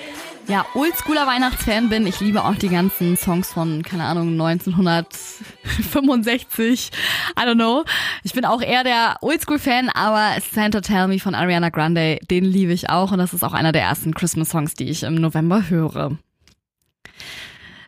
ja, 0.47 0.65
oldschooler 0.73 1.27
Weihnachtsfan 1.27 1.89
bin. 1.89 2.07
Ich 2.07 2.19
liebe 2.19 2.43
auch 2.43 2.55
die 2.55 2.69
ganzen 2.69 3.15
Songs 3.17 3.51
von, 3.51 3.83
keine 3.83 4.05
Ahnung, 4.05 4.31
1965. 4.33 6.91
I 7.37 7.41
don't 7.41 7.55
know. 7.55 7.83
Ich 8.23 8.31
bin 8.33 8.45
auch 8.45 8.61
eher 8.61 8.83
der 8.83 9.17
Oldschool-Fan, 9.21 9.89
aber 9.89 10.35
Santa 10.53 10.81
Tell 10.81 11.07
Me 11.07 11.19
von 11.19 11.33
Ariana 11.35 11.69
Grande, 11.69 12.19
den 12.29 12.45
liebe 12.45 12.73
ich 12.73 12.89
auch. 12.89 13.11
Und 13.11 13.19
das 13.19 13.33
ist 13.33 13.43
auch 13.43 13.53
einer 13.53 13.71
der 13.71 13.83
ersten 13.83 14.13
Christmas-Songs, 14.13 14.73
die 14.75 14.89
ich 14.89 15.03
im 15.03 15.15
November 15.15 15.69
höre. 15.69 16.17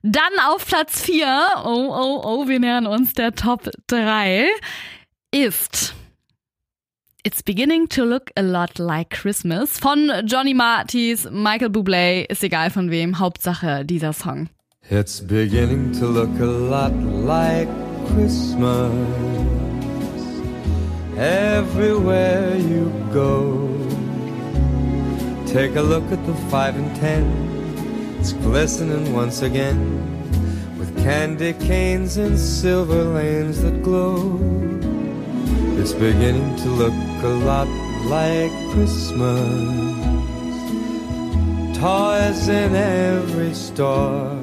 Dann 0.03 0.39
auf 0.47 0.65
Platz 0.65 1.01
4, 1.01 1.25
oh, 1.65 1.89
oh, 1.89 2.21
oh, 2.23 2.47
wir 2.47 2.59
nähern 2.59 2.87
uns 2.87 3.13
der 3.13 3.33
Top 3.33 3.69
3, 3.87 4.47
ist 5.31 5.95
It's 7.23 7.41
Beginning 7.41 7.87
to 7.89 8.05
Look 8.05 8.31
a 8.37 8.41
Lot 8.41 8.79
Like 8.79 9.09
Christmas 9.09 9.79
von 9.79 10.11
Johnny 10.25 10.53
Martis, 10.53 11.27
Michael 11.29 11.69
Bublé, 11.69 12.25
ist 12.29 12.43
egal 12.43 12.69
von 12.69 12.91
wem, 12.91 13.19
Hauptsache 13.19 13.83
dieser 13.83 14.13
Song. 14.13 14.49
It's 14.89 15.19
beginning 15.19 15.91
to 15.99 16.05
look 16.05 16.29
a 16.39 16.45
lot 16.45 16.93
like 17.25 17.67
Christmas 18.13 18.93
everywhere 21.17 22.55
you 22.55 22.91
go. 23.11 23.67
Take 25.45 25.75
a 25.75 25.81
look 25.81 26.09
at 26.11 26.25
the 26.25 26.33
five 26.49 26.77
and 26.77 26.95
ten, 26.97 27.25
it's 28.19 28.31
glistening 28.33 29.13
once 29.13 29.41
again 29.41 29.77
with 30.77 30.95
candy 31.03 31.53
canes 31.53 32.17
and 32.17 32.39
silver 32.39 33.03
lanes 33.03 33.61
that 33.63 33.83
glow. 33.83 34.39
It's 35.79 35.93
beginning 35.93 36.55
to 36.63 36.69
look 36.69 36.93
a 37.23 37.27
lot 37.45 37.67
like 38.09 38.51
Christmas. 38.71 39.47
Toys 41.77 42.47
in 42.47 42.73
every 42.73 43.53
store. 43.53 44.35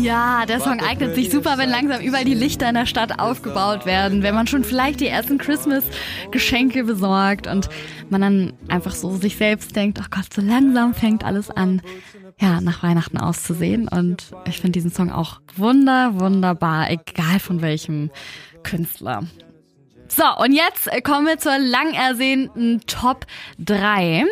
Ja, 0.00 0.46
der 0.46 0.60
Song 0.60 0.80
eignet 0.80 1.16
sich 1.16 1.30
super, 1.30 1.58
wenn 1.58 1.68
langsam 1.68 2.00
überall 2.00 2.24
die 2.24 2.34
Lichter 2.34 2.68
in 2.68 2.76
der 2.76 2.86
Stadt 2.86 3.18
aufgebaut 3.18 3.86
werden, 3.86 4.22
wenn 4.22 4.34
man 4.34 4.46
schon 4.46 4.62
vielleicht 4.62 5.00
die 5.00 5.08
ersten 5.08 5.38
Christmas-Geschenke 5.38 6.84
besorgt 6.84 7.48
und 7.48 7.68
man 8.08 8.20
dann 8.20 8.52
einfach 8.68 8.94
so 8.94 9.16
sich 9.16 9.36
selbst 9.36 9.74
denkt, 9.74 9.98
oh 10.00 10.06
Gott, 10.10 10.32
so 10.32 10.40
langsam 10.40 10.94
fängt 10.94 11.24
alles 11.24 11.50
an, 11.50 11.82
ja, 12.40 12.60
nach 12.60 12.84
Weihnachten 12.84 13.18
auszusehen. 13.18 13.88
Und 13.88 14.30
ich 14.46 14.60
finde 14.60 14.72
diesen 14.72 14.92
Song 14.92 15.10
auch 15.10 15.40
wunder, 15.56 16.20
wunderbar, 16.20 16.88
egal 16.90 17.40
von 17.40 17.62
welchem 17.62 18.10
Künstler. 18.62 19.24
So, 20.08 20.24
und 20.38 20.52
jetzt 20.52 20.88
kommen 21.02 21.26
wir 21.26 21.38
zur 21.38 21.58
lang 21.58 21.94
ersehnten 21.94 22.80
Top 22.86 23.26
3. 23.58 24.24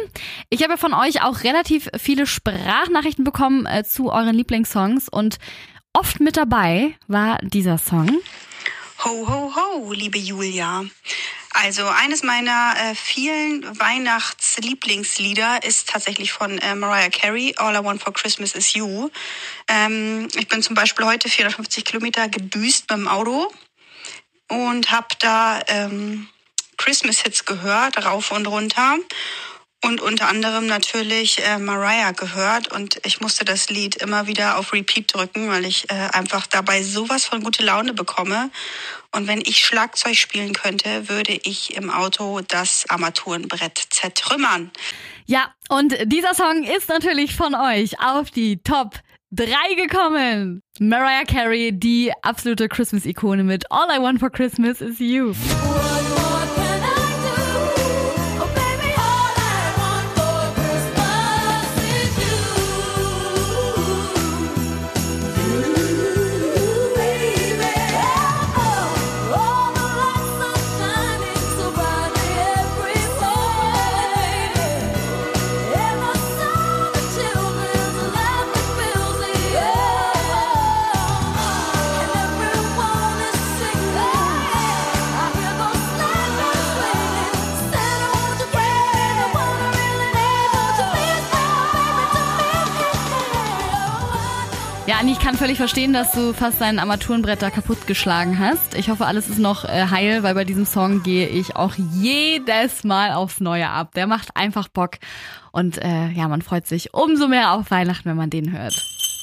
Ich 0.50 0.63
habe 0.63 0.76
von 0.76 0.95
euch 0.95 1.23
auch 1.23 1.43
relativ 1.45 1.89
viele 1.99 2.26
Sprachnachrichten 2.26 3.25
bekommen 3.25 3.67
äh, 3.67 3.82
zu 3.85 4.11
euren 4.11 4.35
Lieblingssongs 4.35 5.08
und 5.08 5.39
oft 5.93 6.21
mit 6.21 6.37
dabei 6.37 6.95
war 7.08 7.39
dieser 7.43 7.78
Song. 7.78 8.21
Ho, 9.04 9.26
ho, 9.28 9.52
ho, 9.56 9.93
liebe 9.93 10.19
Julia. 10.19 10.85
Also 11.54 11.87
eines 11.87 12.23
meiner 12.23 12.75
äh, 12.76 12.95
vielen 12.95 13.63
Weihnachtslieblingslieder 13.78 15.65
ist 15.65 15.89
tatsächlich 15.89 16.32
von 16.32 16.58
äh, 16.58 16.75
Mariah 16.75 17.11
Carey, 17.11 17.54
All 17.56 17.75
I 17.75 17.85
Want 17.85 18.02
for 18.02 18.13
Christmas 18.13 18.54
is 18.54 18.75
You. 18.75 19.11
Ähm, 19.69 20.28
ich 20.35 20.49
bin 20.49 20.63
zum 20.63 20.75
Beispiel 20.75 21.04
heute 21.04 21.28
450 21.28 21.85
Kilometer 21.85 22.28
gedüst 22.28 22.91
dem 22.91 23.08
Auto 23.08 23.52
und 24.52 24.91
habe 24.91 25.08
da 25.21 25.60
ähm, 25.69 26.28
Christmas-Hits 26.76 27.45
gehört, 27.45 28.04
rauf 28.04 28.30
und 28.32 28.47
runter. 28.47 28.97
Und 29.84 30.00
unter 30.00 30.28
anderem 30.28 30.67
natürlich 30.67 31.45
äh, 31.45 31.58
Mariah 31.58 32.12
gehört. 32.12 32.71
Und 32.71 33.00
ich 33.04 33.21
musste 33.21 33.45
das 33.45 33.69
Lied 33.69 33.97
immer 33.97 34.28
wieder 34.28 34.58
auf 34.58 34.73
Repeat 34.73 35.12
drücken, 35.12 35.49
weil 35.49 35.65
ich 35.65 35.91
äh, 35.91 35.95
einfach 35.95 36.47
dabei 36.47 36.84
sowas 36.84 37.25
von 37.25 37.43
gute 37.43 37.65
Laune 37.65 37.93
bekomme. 37.93 38.50
Und 39.10 39.26
wenn 39.26 39.41
ich 39.41 39.65
Schlagzeug 39.65 40.17
spielen 40.17 40.52
könnte, 40.52 41.08
würde 41.08 41.32
ich 41.32 41.75
im 41.75 41.91
Auto 41.91 42.41
das 42.47 42.88
Armaturenbrett 42.88 43.86
zertrümmern. 43.91 44.71
Ja, 45.26 45.52
und 45.69 45.97
dieser 46.04 46.34
Song 46.34 46.62
ist 46.62 46.88
natürlich 46.88 47.34
von 47.34 47.54
euch 47.54 47.99
auf 48.00 48.30
die 48.30 48.62
Top 48.62 49.00
3 49.32 49.75
gekommen. 49.75 50.62
Mariah 50.82 51.25
Carey, 51.25 51.71
die 51.71 52.12
absolute 52.23 52.68
Christmas-Ikone 52.68 53.45
mit 53.45 53.71
All 53.71 53.86
I 53.88 54.00
Want 54.00 54.18
for 54.18 54.28
Christmas 54.28 54.80
is 54.80 54.99
You. 54.99 55.32
Anni, 95.02 95.10
ich 95.10 95.19
kann 95.19 95.36
völlig 95.36 95.56
verstehen, 95.56 95.93
dass 95.93 96.12
du 96.12 96.32
fast 96.32 96.60
dein 96.60 96.78
Armaturenbrett 96.78 97.43
da 97.43 97.50
kaputt 97.50 97.88
geschlagen 97.88 98.38
hast. 98.38 98.76
Ich 98.76 98.88
hoffe, 98.88 99.04
alles 99.04 99.28
ist 99.28 99.41
noch 99.41 99.65
äh, 99.65 99.88
heil, 99.91 100.23
weil 100.23 100.36
bei 100.36 100.45
diesem 100.45 100.65
Song 100.65 101.02
gehe 101.02 101.26
ich 101.26 101.56
auch 101.56 101.75
jedes 101.75 102.84
Mal 102.84 103.10
aufs 103.10 103.41
Neue 103.41 103.69
ab. 103.69 103.95
Der 103.95 104.06
macht 104.06 104.36
einfach 104.36 104.69
Bock. 104.69 104.99
Und 105.50 105.78
äh, 105.78 106.10
ja, 106.10 106.28
man 106.28 106.41
freut 106.41 106.69
sich 106.69 106.95
umso 106.95 107.26
mehr 107.26 107.50
auf 107.50 107.73
Weihnachten, 107.73 108.08
wenn 108.08 108.17
man 108.17 108.30
den 108.30 108.52
hört. 108.52 108.80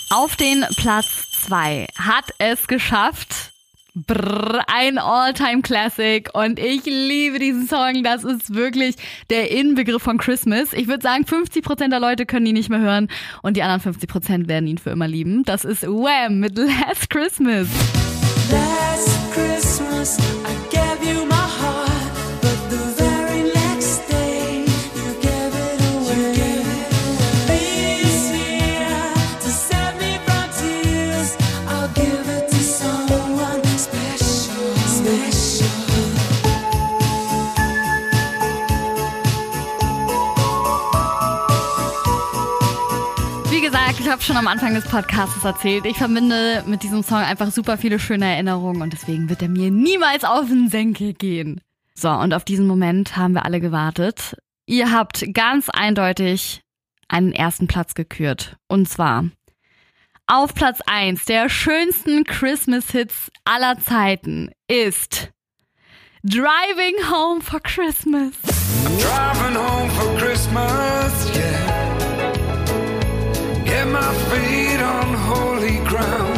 Auf 0.10 0.36
den 0.36 0.66
Platz 0.76 1.32
zwei 1.32 1.88
hat 1.98 2.26
es 2.40 2.68
geschafft. 2.68 3.54
Brrr, 4.06 4.64
ein 4.68 4.98
All-Time-Classic 4.98 6.30
und 6.34 6.60
ich 6.60 6.86
liebe 6.86 7.40
diesen 7.40 7.68
Song. 7.68 8.04
Das 8.04 8.24
ist 8.24 8.54
wirklich 8.54 8.96
der 9.30 9.52
Inbegriff 9.52 10.04
von 10.04 10.18
Christmas. 10.18 10.74
Ich 10.74 10.88
würde 10.88 11.02
sagen, 11.02 11.24
50% 11.24 11.90
der 11.90 12.00
Leute 12.00 12.26
können 12.26 12.46
ihn 12.46 12.54
nicht 12.54 12.70
mehr 12.70 12.80
hören 12.80 13.10
und 13.42 13.58
die 13.58 13.64
anderen 13.64 13.94
50% 13.94 14.48
werden 14.48 14.68
ihn 14.68 14.78
für 14.78 14.92
immer 14.92 15.08
lieben. 15.08 15.44
Das 15.44 15.66
ist 15.66 15.84
Wham 15.84 16.40
mit 16.40 16.58
Last 16.58 17.10
Christmas. 17.10 17.68
Last 18.52 19.20
Christmas 19.34 20.18
I 20.46 20.80
habe 44.20 44.26
schon 44.26 44.38
am 44.38 44.48
Anfang 44.48 44.74
des 44.74 44.84
Podcasts 44.84 45.46
erzählt, 45.46 45.86
ich 45.86 45.96
verbinde 45.96 46.62
mit 46.68 46.84
diesem 46.84 47.04
Song 47.04 47.20
einfach 47.20 47.52
super 47.52 47.78
viele 47.78 48.00
schöne 48.00 48.26
Erinnerungen 48.26 48.82
und 48.82 48.92
deswegen 48.92 49.30
wird 49.30 49.42
er 49.42 49.48
mir 49.48 49.72
niemals 49.72 50.26
auf 50.26 50.48
den 50.48 50.68
Senkel 50.68 51.14
gehen. 51.14 51.62
So, 51.96 52.10
und 52.10 52.34
auf 52.34 52.44
diesen 52.44 52.68
Moment 52.68 53.16
haben 53.16 53.34
wir 53.34 53.46
alle 53.46 53.62
gewartet. 53.62 54.36
Ihr 54.66 54.92
habt 54.92 55.26
ganz 55.34 55.70
eindeutig 55.70 56.62
einen 57.08 57.32
ersten 57.32 57.68
Platz 57.68 57.94
gekürt. 57.94 58.58
Und 58.68 58.90
zwar 58.90 59.30
auf 60.28 60.54
Platz 60.54 60.82
1 60.86 61.24
der 61.24 61.48
schönsten 61.48 62.26
Christmas-Hits 62.26 63.32
aller 63.46 63.80
Zeiten 63.80 64.52
ist 64.68 65.30
Driving 66.26 67.10
Home 67.10 67.40
for 67.40 67.62
Christmas. 67.62 68.34
Driving 69.00 69.56
home 69.56 69.90
for 69.92 70.18
Christmas, 70.18 71.38
yeah. 71.38 71.69
Get 73.70 73.88
my 73.88 74.14
feet 74.30 74.80
on 74.82 75.14
holy 75.14 75.78
ground. 75.86 76.29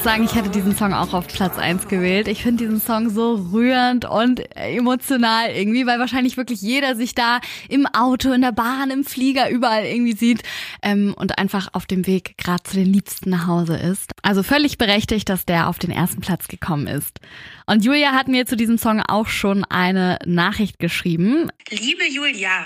Muss 0.00 0.12
sagen, 0.12 0.24
ich 0.24 0.34
hätte 0.34 0.48
diesen 0.48 0.74
Song 0.74 0.94
auch 0.94 1.12
auf 1.12 1.26
Platz 1.26 1.58
1 1.58 1.88
gewählt. 1.88 2.26
Ich 2.26 2.42
finde 2.42 2.64
diesen 2.64 2.80
Song 2.80 3.10
so 3.10 3.34
rührend 3.52 4.06
und 4.06 4.40
emotional 4.56 5.50
irgendwie, 5.50 5.84
weil 5.84 5.98
wahrscheinlich 5.98 6.38
wirklich 6.38 6.62
jeder 6.62 6.96
sich 6.96 7.14
da 7.14 7.40
im 7.68 7.84
Auto, 7.84 8.32
in 8.32 8.40
der 8.40 8.52
Bahn, 8.52 8.90
im 8.90 9.04
Flieger, 9.04 9.50
überall 9.50 9.84
irgendwie 9.84 10.16
sieht 10.16 10.42
ähm, 10.80 11.12
und 11.18 11.38
einfach 11.38 11.68
auf 11.74 11.84
dem 11.84 12.06
Weg 12.06 12.38
gerade 12.38 12.62
zu 12.62 12.76
den 12.76 12.86
Liebsten 12.86 13.28
nach 13.28 13.46
Hause 13.46 13.76
ist. 13.76 14.12
Also 14.22 14.42
völlig 14.42 14.78
berechtigt, 14.78 15.28
dass 15.28 15.44
der 15.44 15.68
auf 15.68 15.78
den 15.78 15.90
ersten 15.90 16.22
Platz 16.22 16.48
gekommen 16.48 16.86
ist. 16.86 17.20
Und 17.66 17.84
Julia 17.84 18.12
hat 18.12 18.26
mir 18.26 18.46
zu 18.46 18.56
diesem 18.56 18.78
Song 18.78 19.02
auch 19.02 19.28
schon 19.28 19.64
eine 19.64 20.18
Nachricht 20.24 20.78
geschrieben. 20.78 21.50
Liebe 21.68 22.08
Julia, 22.08 22.64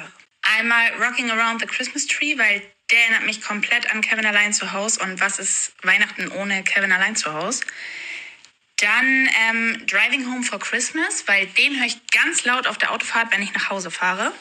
einmal 0.56 0.84
Rocking 1.04 1.28
Around 1.32 1.62
the 1.62 1.66
Christmas 1.66 2.06
Tree, 2.06 2.38
weil 2.38 2.62
der 2.90 3.00
erinnert 3.00 3.24
mich 3.24 3.40
komplett 3.42 3.90
an 3.90 4.02
Kevin 4.02 4.26
allein 4.26 4.52
zu 4.52 4.72
Hause 4.72 5.00
und 5.00 5.20
was 5.20 5.38
ist 5.38 5.72
Weihnachten 5.82 6.28
ohne 6.28 6.62
Kevin 6.64 6.92
allein 6.92 7.16
zu 7.16 7.32
Hause? 7.32 7.64
Dann 8.76 9.28
ähm, 9.48 9.86
Driving 9.86 10.26
Home 10.30 10.42
for 10.42 10.58
Christmas, 10.58 11.26
weil 11.26 11.46
den 11.46 11.78
höre 11.78 11.86
ich 11.86 12.06
ganz 12.08 12.44
laut 12.44 12.66
auf 12.66 12.76
der 12.76 12.92
Autofahrt, 12.92 13.32
wenn 13.32 13.42
ich 13.42 13.54
nach 13.54 13.70
Hause 13.70 13.90
fahre. 13.90 14.32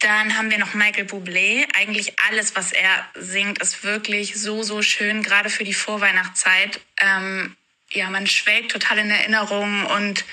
Dann 0.00 0.36
haben 0.36 0.50
wir 0.50 0.58
noch 0.58 0.74
Michael 0.74 1.06
Bublé. 1.06 1.66
Eigentlich 1.76 2.18
alles, 2.28 2.56
was 2.56 2.72
er 2.72 3.08
singt, 3.14 3.60
ist 3.60 3.84
wirklich 3.84 4.34
so, 4.34 4.62
so 4.62 4.82
schön, 4.82 5.22
gerade 5.22 5.48
für 5.48 5.64
die 5.64 5.74
Vorweihnachtszeit. 5.74 6.80
Ähm, 7.00 7.56
ja, 7.90 8.10
man 8.10 8.26
schwelgt 8.26 8.72
total 8.72 8.98
in 8.98 9.10
Erinnerungen 9.10 9.86
und 9.86 10.24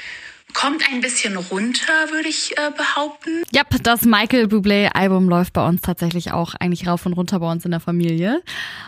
kommt 0.54 0.84
ein 0.92 1.02
bisschen 1.02 1.38
runter, 1.38 1.94
würde 2.12 2.30
ich 2.30 2.58
äh, 2.58 2.72
behaupten. 2.72 3.44
Ja, 3.52 3.64
das 3.84 4.04
Michael 4.04 4.46
Bublé-Album 4.46 5.30
läuft 5.30 5.54
bei 5.54 5.68
uns 5.68 5.82
tatsächlich 5.82 6.32
auch 6.32 6.54
eigentlich 6.56 6.88
rauf 6.88 7.06
und 7.06 7.14
runter 7.14 7.40
bei 7.40 7.52
uns 7.52 7.66
in 7.66 7.72
der 7.72 7.80
Familie. 7.80 8.42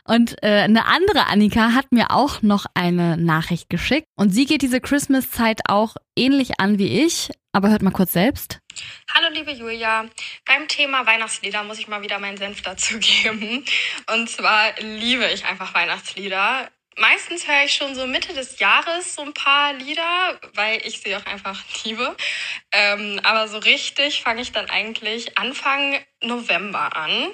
Und 0.04 0.36
äh, 0.43 0.62
eine 0.62 0.86
andere 0.86 1.28
Annika 1.28 1.73
hat 1.73 1.91
mir 1.91 2.12
auch 2.12 2.41
noch 2.41 2.65
eine 2.73 3.17
Nachricht 3.17 3.69
geschickt. 3.69 4.08
Und 4.15 4.30
sie 4.30 4.45
geht 4.45 4.62
diese 4.62 4.82
Christmas-Zeit 4.82 5.62
auch 5.67 5.95
ähnlich 6.15 6.60
an 6.60 6.78
wie 6.78 7.04
ich. 7.04 7.32
Aber 7.56 7.69
hört 7.69 7.84
mal 7.84 7.91
kurz 7.91 8.13
selbst. 8.13 8.60
Hallo 9.13 9.28
liebe 9.32 9.52
Julia, 9.52 10.06
beim 10.45 10.67
Thema 10.67 11.06
Weihnachtslieder 11.06 11.63
muss 11.63 11.78
ich 11.78 11.88
mal 11.88 12.02
wieder 12.02 12.17
meinen 12.17 12.38
Senf 12.38 12.62
dazugeben. 12.63 13.63
Und 14.12 14.30
zwar 14.30 14.73
liebe 14.80 15.28
ich 15.28 15.45
einfach 15.45 15.73
Weihnachtslieder. 15.76 16.69
Meistens 16.97 17.47
höre 17.47 17.63
ich 17.63 17.73
schon 17.73 17.95
so 17.95 18.06
Mitte 18.06 18.34
des 18.34 18.60
Jahres 18.60 19.15
so 19.15 19.23
ein 19.23 19.34
paar 19.34 19.73
Lieder, 19.73 20.39
weil 20.53 20.86
ich 20.86 21.01
sie 21.01 21.15
auch 21.15 21.25
einfach 21.25 21.62
liebe. 21.84 22.15
Ähm, 22.71 23.19
aber 23.23 23.47
so 23.47 23.58
richtig 23.58 24.21
fange 24.21 24.41
ich 24.41 24.51
dann 24.51 24.69
eigentlich 24.69 25.38
Anfang 25.38 25.97
November 26.21 26.95
an. 26.95 27.32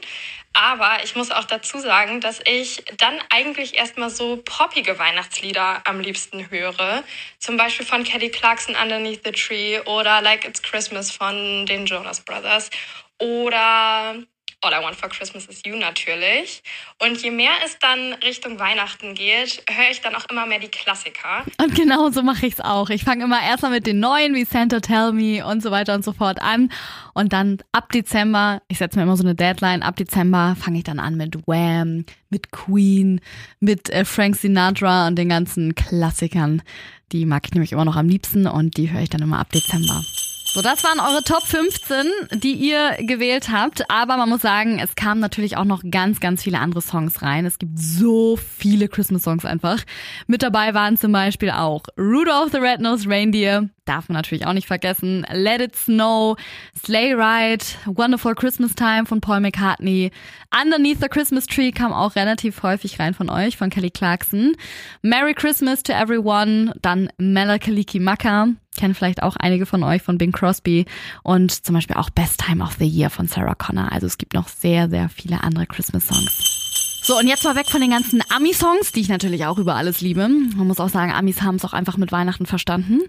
Aber 0.54 1.04
ich 1.04 1.16
muss 1.16 1.32
auch 1.32 1.46
dazu 1.46 1.80
sagen, 1.80 2.22
dass 2.22 2.40
ich 2.46 2.84
dann 2.98 3.20
eigentlich 3.30 3.78
erstmal 3.78 4.10
so 4.10 4.38
poppige 4.44 4.98
Weihnachtslieder 4.98 5.82
am 5.86 6.00
liebsten 6.00 6.50
höre. 6.50 7.04
Zum 7.38 7.56
Beispiel 7.56 7.86
von 7.86 8.04
Kelly 8.04 8.30
Clarkson 8.30 8.76
Underneath 8.76 9.22
the 9.24 9.32
Tree 9.32 9.80
oder 9.82 10.22
Like 10.22 10.46
It's 10.46 10.62
Christmas 10.62 11.12
von 11.12 11.66
den 11.66 11.86
Jonas 11.86 12.22
Brothers 12.22 12.72
oder 13.20 14.16
All 14.62 14.74
I 14.74 14.84
Want 14.84 14.98
for 14.98 15.08
Christmas 15.08 15.46
is 15.46 15.62
You 15.66 15.78
natürlich. 15.78 16.62
Und 17.02 17.22
je 17.22 17.32
mehr 17.32 17.52
es 17.66 17.80
dann 17.80 18.14
Richtung 18.22 18.60
Weihnachten 18.60 19.14
geht, 19.14 19.64
höre 19.70 19.90
ich 19.90 20.02
dann 20.02 20.16
auch 20.16 20.26
immer 20.30 20.46
mehr 20.46 20.60
die 20.60 20.68
Klassiker. 20.68 21.46
Und 21.62 21.76
genau 21.76 22.10
so 22.10 22.24
mache 22.24 22.46
ich 22.46 22.56
es 22.56 22.60
auch. 22.60 22.90
Ich 22.90 23.06
fange 23.06 23.24
immer 23.24 23.42
erstmal 23.42 23.72
mit 23.72 23.88
den 23.88 24.02
neuen 24.02 24.36
wie 24.36 24.44
Santa 24.44 24.82
Tell 24.82 25.14
Me 25.14 25.46
und 25.46 25.64
so 25.64 25.72
weiter 25.72 25.96
und 25.96 26.04
so 26.04 26.12
fort 26.12 26.42
an. 26.42 26.74
Und 27.14 27.32
dann 27.32 27.60
ab 27.72 27.90
Dezember, 27.94 28.62
ich 28.68 28.80
setze 28.80 28.98
mir 28.98 29.04
immer 29.04 29.16
so 29.16 29.24
eine 29.24 29.34
Deadline, 29.34 29.82
ab 29.82 29.96
Dezember 29.96 30.58
fange 30.60 30.80
ich 30.80 30.84
dann 30.84 31.00
an 31.00 31.16
mit 31.16 31.48
Wham, 31.48 32.06
mit 32.30 32.52
Queen, 32.52 33.22
mit 33.62 33.90
äh, 33.90 34.04
Frank 34.04 34.36
Sinatra 34.36 35.08
und 35.08 35.16
den 35.16 35.30
ganzen 35.30 35.74
Klassikern. 35.74 36.62
Die 37.14 37.26
mag 37.26 37.46
ich 37.46 37.54
nämlich 37.54 37.72
immer 37.72 37.86
noch 37.86 37.96
am 37.96 38.10
liebsten 38.10 38.46
und 38.46 38.76
die 38.76 38.92
höre 38.92 39.02
ich 39.02 39.10
dann 39.10 39.22
immer 39.22 39.40
ab 39.40 39.52
Dezember. 39.54 40.04
So, 40.52 40.64
das 40.64 40.84
waren 40.84 41.00
eure 41.00 41.24
Top 41.24 41.44
15, 41.46 42.08
die 42.34 42.54
ihr 42.54 42.98
gewählt 43.02 43.50
habt. 43.52 43.88
Aber 43.92 44.18
man 44.18 44.30
muss 44.30 44.42
sagen, 44.42 44.80
es 44.80 44.96
kamen 44.96 45.22
natürlich 45.22 45.58
auch 45.58 45.64
noch 45.64 45.84
ganz, 45.92 46.20
ganz 46.20 46.42
viele 46.42 46.58
andere 46.58 46.82
Songs 46.82 47.22
rein. 47.22 47.46
Es 47.46 47.60
gibt 47.60 47.78
so 47.78 48.36
viele 48.36 48.88
Christmas-Songs 48.88 49.46
einfach. 49.46 49.84
Mit 50.26 50.42
dabei 50.42 50.74
waren 50.74 50.98
zum 50.98 51.12
Beispiel 51.12 51.52
auch 51.52 51.84
Rudolph 52.00 52.52
the 52.52 52.58
Red-Nosed 52.58 53.08
Reindeer, 53.08 53.70
darf 53.90 54.08
man 54.08 54.16
natürlich 54.16 54.46
auch 54.46 54.54
nicht 54.54 54.68
vergessen, 54.68 55.26
Let 55.32 55.62
It 55.62 55.76
Snow, 55.76 56.38
Sleigh 56.78 57.16
Ride, 57.16 57.66
Wonderful 57.86 58.36
Christmas 58.36 58.76
Time 58.76 59.06
von 59.06 59.20
Paul 59.20 59.40
McCartney, 59.40 60.12
Underneath 60.56 61.02
the 61.02 61.10
Christmas 61.10 61.48
Tree 61.48 61.72
kam 61.72 61.92
auch 61.92 62.16
relativ 62.16 62.64
häufig 62.64 63.00
rein 63.00 63.14
von 63.14 63.30
euch, 63.30 63.58
von 63.58 63.70
Kelly 63.70 63.92
Clarkson, 63.92 64.56
Merry 65.02 65.34
Christmas 65.34 65.84
to 65.84 65.94
Everyone, 65.94 66.74
dann 66.82 67.10
Melakaliki 67.18 68.00
Maka, 68.00 68.50
kennen 68.78 68.96
vielleicht 68.96 69.24
auch 69.24 69.36
einige 69.36 69.66
von 69.66 69.84
euch 69.84 70.02
von 70.02 70.18
Bing 70.18 70.32
Crosby. 70.32 70.86
Und 71.24 71.66
zum 71.66 71.76
Beispiel 71.76 71.98
auch 71.98 72.10
Best 72.10 72.40
Time 72.46 72.64
of 72.64 72.78
the 72.80 72.88
Year 72.88 73.10
von 73.10 73.28
Sarah 73.28 73.56
Connor. 73.56 73.92
Also 73.92 74.08
es 74.08 74.18
gibt 74.18 74.34
noch 74.34 74.48
sehr, 74.48 74.90
sehr 74.90 75.10
viele 75.10 75.44
andere 75.44 75.66
Christmas-Songs. 75.68 76.59
So, 77.10 77.18
und 77.18 77.26
jetzt 77.26 77.44
mal 77.44 77.56
weg 77.56 77.66
von 77.66 77.82
den 77.82 77.90
ganzen 77.90 78.22
Ami-Songs, 78.30 78.92
die 78.92 79.00
ich 79.02 79.10
natürlich 79.10 79.48
auch 79.48 79.58
über 79.58 79.74
alles 79.74 80.00
liebe. 80.00 80.30
Man 80.30 80.68
muss 80.68 80.80
auch 80.80 80.90
sagen, 80.90 81.12
Amis 81.12 81.42
haben 81.42 81.56
es 81.56 81.66
auch 81.66 81.74
einfach 81.74 81.98
mit 81.98 82.12
Weihnachten 82.12 82.46
verstanden. 82.46 83.00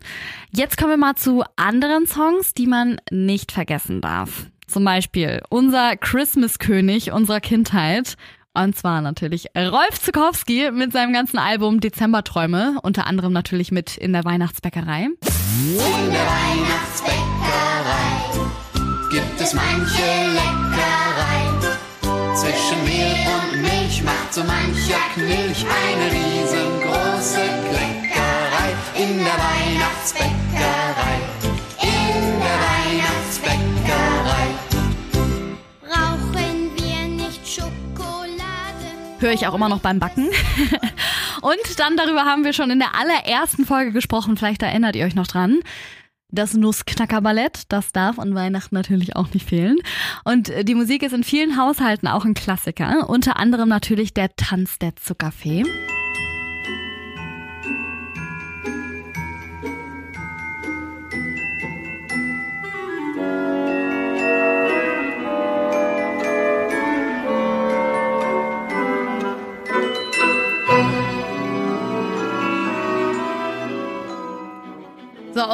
Jetzt 0.53 0.79
kommen 0.79 0.93
wir 0.93 0.97
mal 0.97 1.17
zu 1.17 1.45
anderen 1.57 2.07
Songs, 2.07 2.55
die 2.55 2.67
man 2.67 2.97
nicht 3.11 3.53
vergessen 3.53 4.01
darf. 4.01 4.47
Zum 4.67 4.85
Beispiel 4.87 5.43
unser 5.51 5.99
Christmas-König 5.99 7.13
unserer 7.13 7.41
Kindheit. 7.41 8.17
Und 8.55 8.75
zwar 8.75 9.03
natürlich 9.03 9.49
Rolf 9.55 10.01
Zukowski 10.01 10.71
mit 10.73 10.95
seinem 10.95 11.13
ganzen 11.13 11.37
Album 11.39 11.81
Dezemberträume, 11.81 12.79
unter 12.83 13.07
anderem 13.07 13.35
natürlich 13.35 13.71
mit 13.71 13.99
in 13.99 14.15
der 14.15 14.25
Weihnachtsbäckerei. 14.25 15.09
In 15.09 15.77
der 15.77 16.25
Weihnachtsbäckerei 16.25 17.21
gibt 19.11 19.39
es 19.43 19.53
manche 19.53 20.03
Leckerei. 20.33 20.60
Zwischen 22.35 22.85
Mehl 22.85 23.17
und 23.27 23.61
Milch 23.61 24.03
macht 24.05 24.33
so 24.33 24.43
mancher 24.45 25.01
Knilch 25.15 25.65
eine 25.67 26.13
riesengroße 26.13 27.41
Kleckerei. 27.69 28.75
In 28.95 29.19
der 29.19 29.35
Weihnachtsbäckerei, 29.35 31.19
in 31.83 32.41
der 32.41 32.59
Weihnachtsbäckerei. 32.69 34.47
Brauchen 35.83 36.71
wir 36.77 37.27
nicht 37.27 37.47
Schokolade? 37.47 38.89
Höre 39.19 39.33
ich 39.33 39.47
auch 39.47 39.55
immer 39.55 39.69
noch 39.69 39.81
beim 39.81 39.99
Backen. 39.99 40.29
Und 41.43 41.79
dann 41.79 41.97
darüber 41.97 42.25
haben 42.25 42.45
wir 42.45 42.53
schon 42.53 42.71
in 42.71 42.79
der 42.79 42.95
allerersten 42.95 43.65
Folge 43.67 43.93
gesprochen, 43.93 44.37
vielleicht 44.37 44.63
erinnert 44.63 44.95
ihr 44.95 45.05
euch 45.05 45.15
noch 45.15 45.27
dran. 45.27 45.61
Das 46.33 46.55
Nussknackerballett, 46.55 47.65
das 47.69 47.93
darf 47.93 48.19
an 48.19 48.35
Weihnachten 48.35 48.75
natürlich 48.75 49.17
auch 49.17 49.33
nicht 49.35 49.49
fehlen. 49.49 49.77
Und 50.25 50.49
äh, 50.49 50.65
die 50.65 50.75
Musik 50.75 51.03
ist 51.03 51.13
in 51.13 51.25
vielen 51.25 51.57
Haushalten 51.57 52.07
auch 52.07 52.25
ein 52.25 52.35
Klassiker. 52.35 53.09
Unter 53.09 53.37
anderem 53.39 53.69
natürlich 53.69 54.15
der 54.15 54.35
Tanz 54.37 54.79
der 54.79 54.95
Zuckerfee. 54.97 55.65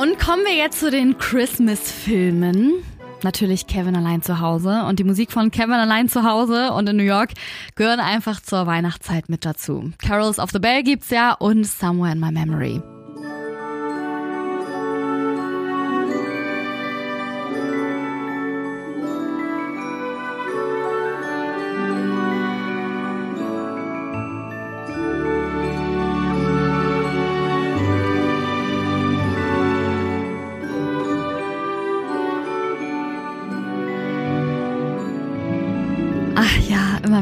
Und 0.06 0.18
kommen 0.20 0.44
wir 0.44 0.54
jetzt 0.54 0.80
zu 0.80 0.90
den 0.90 1.18
Christmas-Filmen. 1.18 2.74
Natürlich 3.22 3.66
Kevin 3.66 3.96
allein 3.96 4.22
zu 4.22 4.40
Hause. 4.40 4.84
Und 4.84 4.98
die 4.98 5.04
Musik 5.04 5.32
von 5.32 5.50
Kevin 5.50 5.72
allein 5.72 6.08
zu 6.08 6.22
Hause 6.22 6.72
und 6.72 6.88
in 6.88 6.96
New 6.96 7.02
York 7.02 7.30
gehören 7.74 8.00
einfach 8.00 8.40
zur 8.40 8.66
Weihnachtszeit 8.66 9.28
mit 9.28 9.44
dazu. 9.44 9.90
Carols 9.98 10.38
of 10.38 10.50
the 10.52 10.58
Bell 10.58 10.82
gibt's 10.82 11.10
ja 11.10 11.32
und 11.32 11.66
Somewhere 11.66 12.12
in 12.12 12.20
My 12.20 12.30
Memory. 12.30 12.80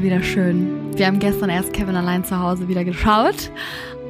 Wieder 0.05 0.23
schön. 0.23 0.97
Wir 0.99 1.07
haben 1.07 1.19
gestern 1.19 1.49
erst 1.49 1.73
Kevin 1.73 1.97
allein 1.97 2.27
zu 2.27 2.39
Hause 2.39 2.69
wieder 2.69 2.85
geschaut. 2.85 3.51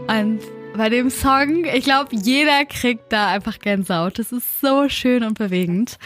Und 0.08 0.40
bei 0.76 0.88
dem 0.88 1.08
Song, 1.08 1.64
ich 1.64 1.84
glaube, 1.84 2.16
jeder 2.16 2.64
kriegt 2.64 3.12
da 3.12 3.28
einfach 3.28 3.60
Gänsehaut. 3.60 4.18
Das 4.18 4.32
ist 4.32 4.60
so 4.60 4.88
schön 4.88 5.22
und 5.22 5.38
bewegend. 5.38 5.98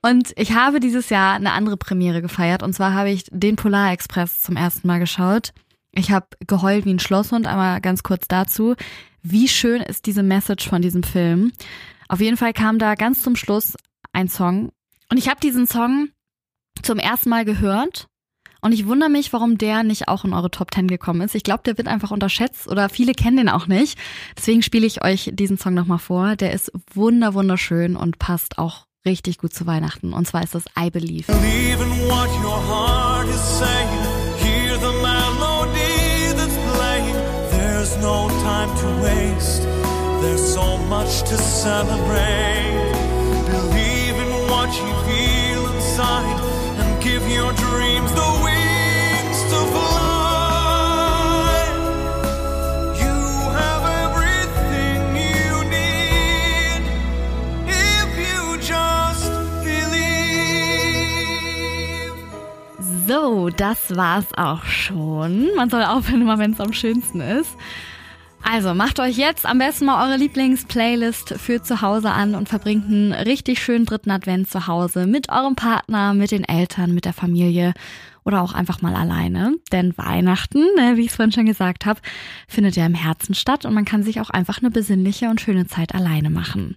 Und 0.00 0.32
ich 0.36 0.54
habe 0.54 0.78
dieses 0.78 1.10
Jahr 1.10 1.34
eine 1.34 1.52
andere 1.52 1.76
Premiere 1.76 2.22
gefeiert. 2.22 2.62
Und 2.62 2.72
zwar 2.72 2.94
habe 2.94 3.10
ich 3.10 3.24
den 3.32 3.56
Polar 3.56 3.92
Express 3.92 4.42
zum 4.42 4.56
ersten 4.56 4.86
Mal 4.86 5.00
geschaut. 5.00 5.52
Ich 5.90 6.12
habe 6.12 6.28
geheult 6.46 6.84
wie 6.84 6.94
ein 6.94 7.00
Schlosshund, 7.00 7.48
einmal 7.48 7.80
ganz 7.80 8.04
kurz 8.04 8.28
dazu. 8.28 8.76
Wie 9.24 9.48
schön 9.48 9.82
ist 9.82 10.06
diese 10.06 10.22
Message 10.22 10.68
von 10.68 10.82
diesem 10.82 11.02
Film? 11.02 11.50
Auf 12.06 12.20
jeden 12.20 12.36
Fall 12.36 12.52
kam 12.52 12.78
da 12.78 12.94
ganz 12.94 13.22
zum 13.22 13.34
Schluss 13.34 13.74
ein 14.12 14.28
Song. 14.28 14.70
Und 15.10 15.18
ich 15.18 15.28
habe 15.28 15.40
diesen 15.40 15.66
Song 15.66 16.10
zum 16.80 17.00
ersten 17.00 17.28
Mal 17.28 17.44
gehört. 17.44 18.06
Und 18.64 18.72
ich 18.72 18.86
wundere 18.86 19.10
mich, 19.10 19.32
warum 19.32 19.58
der 19.58 19.82
nicht 19.82 20.06
auch 20.06 20.24
in 20.24 20.32
eure 20.32 20.50
Top 20.50 20.72
10 20.72 20.86
gekommen 20.86 21.20
ist. 21.20 21.34
Ich 21.34 21.42
glaube, 21.42 21.62
der 21.64 21.76
wird 21.78 21.88
einfach 21.88 22.12
unterschätzt 22.12 22.68
oder 22.68 22.88
viele 22.88 23.12
kennen 23.12 23.36
den 23.36 23.48
auch 23.48 23.66
nicht. 23.66 23.98
Deswegen 24.36 24.62
spiele 24.62 24.86
ich 24.86 25.02
euch 25.04 25.30
diesen 25.34 25.58
Song 25.58 25.74
nochmal 25.74 25.98
vor. 25.98 26.36
Der 26.36 26.52
ist 26.52 26.70
wunder 26.94 27.34
wunderschön 27.34 27.96
und 27.96 28.20
passt 28.20 28.58
auch 28.58 28.86
richtig 29.04 29.38
gut 29.38 29.52
zu 29.52 29.66
Weihnachten. 29.66 30.12
Und 30.12 30.28
zwar 30.28 30.44
ist 30.44 30.54
das 30.54 30.64
I 30.78 30.90
Believe. 30.90 31.26
Believe 31.26 31.82
in 31.82 31.90
what 32.08 32.28
your 32.40 32.62
heart 32.68 33.28
is 33.28 33.58
saying. 33.58 33.88
Hear 34.38 34.78
the 34.78 34.92
melody 35.02 36.32
that's 36.36 36.56
playing. 36.76 37.16
There's 37.50 37.96
no 37.96 38.28
time 38.44 38.70
to 38.80 39.02
waste. 39.02 39.62
There's 40.20 40.54
so 40.54 40.78
much 40.88 41.22
to 41.24 41.36
celebrate. 41.36 42.92
Believe 43.50 44.14
in 44.22 44.30
what 44.48 44.68
you 44.68 44.94
feel 45.04 45.66
inside 45.74 46.51
So, 63.12 63.50
das 63.50 63.94
war's 63.94 64.32
auch 64.36 64.64
schon. 64.64 65.54
Man 65.54 65.68
soll 65.68 65.82
aufhören, 65.82 66.22
immer 66.22 66.38
wenn 66.38 66.52
es 66.52 66.60
am 66.60 66.72
schönsten 66.72 67.20
ist. 67.20 67.58
Also 68.44 68.74
macht 68.74 69.00
euch 69.00 69.16
jetzt 69.16 69.46
am 69.46 69.58
besten 69.58 69.86
mal 69.86 70.06
eure 70.06 70.18
Lieblings-Playlist 70.18 71.34
für 71.38 71.62
zu 71.62 71.80
Hause 71.80 72.10
an 72.10 72.34
und 72.34 72.48
verbringt 72.48 72.86
einen 72.86 73.12
richtig 73.12 73.62
schönen 73.62 73.86
dritten 73.86 74.10
Advent 74.10 74.50
zu 74.50 74.66
Hause 74.66 75.06
mit 75.06 75.30
eurem 75.30 75.54
Partner, 75.54 76.12
mit 76.12 76.32
den 76.32 76.44
Eltern, 76.44 76.92
mit 76.92 77.04
der 77.04 77.12
Familie 77.12 77.72
oder 78.24 78.42
auch 78.42 78.52
einfach 78.52 78.82
mal 78.82 78.94
alleine. 78.94 79.56
Denn 79.70 79.96
Weihnachten, 79.96 80.64
ne, 80.76 80.96
wie 80.96 81.02
ich 81.02 81.08
es 81.08 81.16
vorhin 81.16 81.32
schon 81.32 81.46
gesagt 81.46 81.86
habe, 81.86 82.00
findet 82.48 82.76
ja 82.76 82.84
im 82.84 82.94
Herzen 82.94 83.34
statt 83.34 83.64
und 83.64 83.74
man 83.74 83.84
kann 83.84 84.02
sich 84.02 84.20
auch 84.20 84.30
einfach 84.30 84.58
eine 84.58 84.70
besinnliche 84.70 85.28
und 85.28 85.40
schöne 85.40 85.66
Zeit 85.66 85.94
alleine 85.94 86.30
machen. 86.30 86.76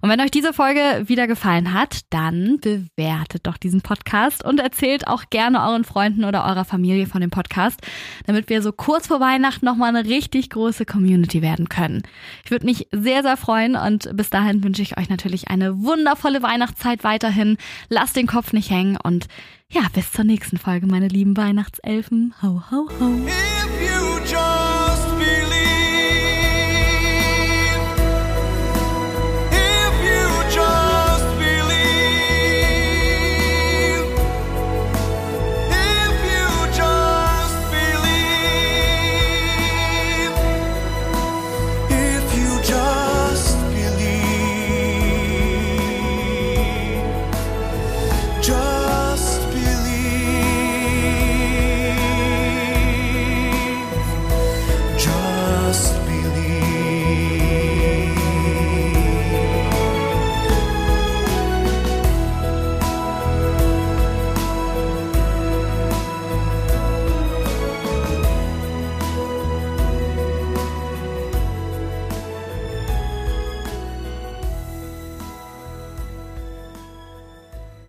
Und 0.00 0.10
wenn 0.10 0.20
euch 0.20 0.30
diese 0.30 0.52
Folge 0.52 1.04
wieder 1.06 1.26
gefallen 1.26 1.72
hat, 1.72 2.00
dann 2.10 2.58
bewertet 2.60 3.46
doch 3.46 3.56
diesen 3.56 3.80
Podcast 3.80 4.44
und 4.44 4.60
erzählt 4.60 5.06
auch 5.06 5.24
gerne 5.30 5.62
euren 5.62 5.84
Freunden 5.84 6.24
oder 6.24 6.44
eurer 6.44 6.64
Familie 6.64 7.06
von 7.06 7.20
dem 7.20 7.30
Podcast, 7.30 7.80
damit 8.26 8.48
wir 8.48 8.62
so 8.62 8.72
kurz 8.72 9.06
vor 9.06 9.20
Weihnachten 9.20 9.64
nochmal 9.64 9.94
eine 9.94 10.08
richtig 10.08 10.50
große 10.50 10.84
Community 10.86 11.42
werden 11.42 11.68
können. 11.68 12.02
Ich 12.44 12.50
würde 12.50 12.66
mich 12.66 12.88
sehr, 12.92 13.22
sehr 13.22 13.36
freuen 13.36 13.76
und 13.76 14.16
bis 14.16 14.30
dahin 14.30 14.62
wünsche 14.64 14.82
ich 14.82 14.98
euch 14.98 15.08
natürlich 15.08 15.48
eine 15.48 15.82
wundervolle 15.82 16.42
Weihnachtszeit 16.42 17.04
weiterhin. 17.04 17.56
Lasst 17.88 18.16
den 18.16 18.26
Kopf 18.26 18.52
nicht 18.52 18.70
hängen 18.70 18.96
und 19.02 19.26
ja, 19.72 19.82
bis 19.94 20.10
zur 20.10 20.24
nächsten 20.24 20.58
Folge, 20.58 20.86
meine 20.86 21.06
lieben 21.06 21.36
Weihnachtselfen. 21.36 22.34
Ho, 22.42 22.62
ho, 22.70 22.88
ho. 22.98 23.99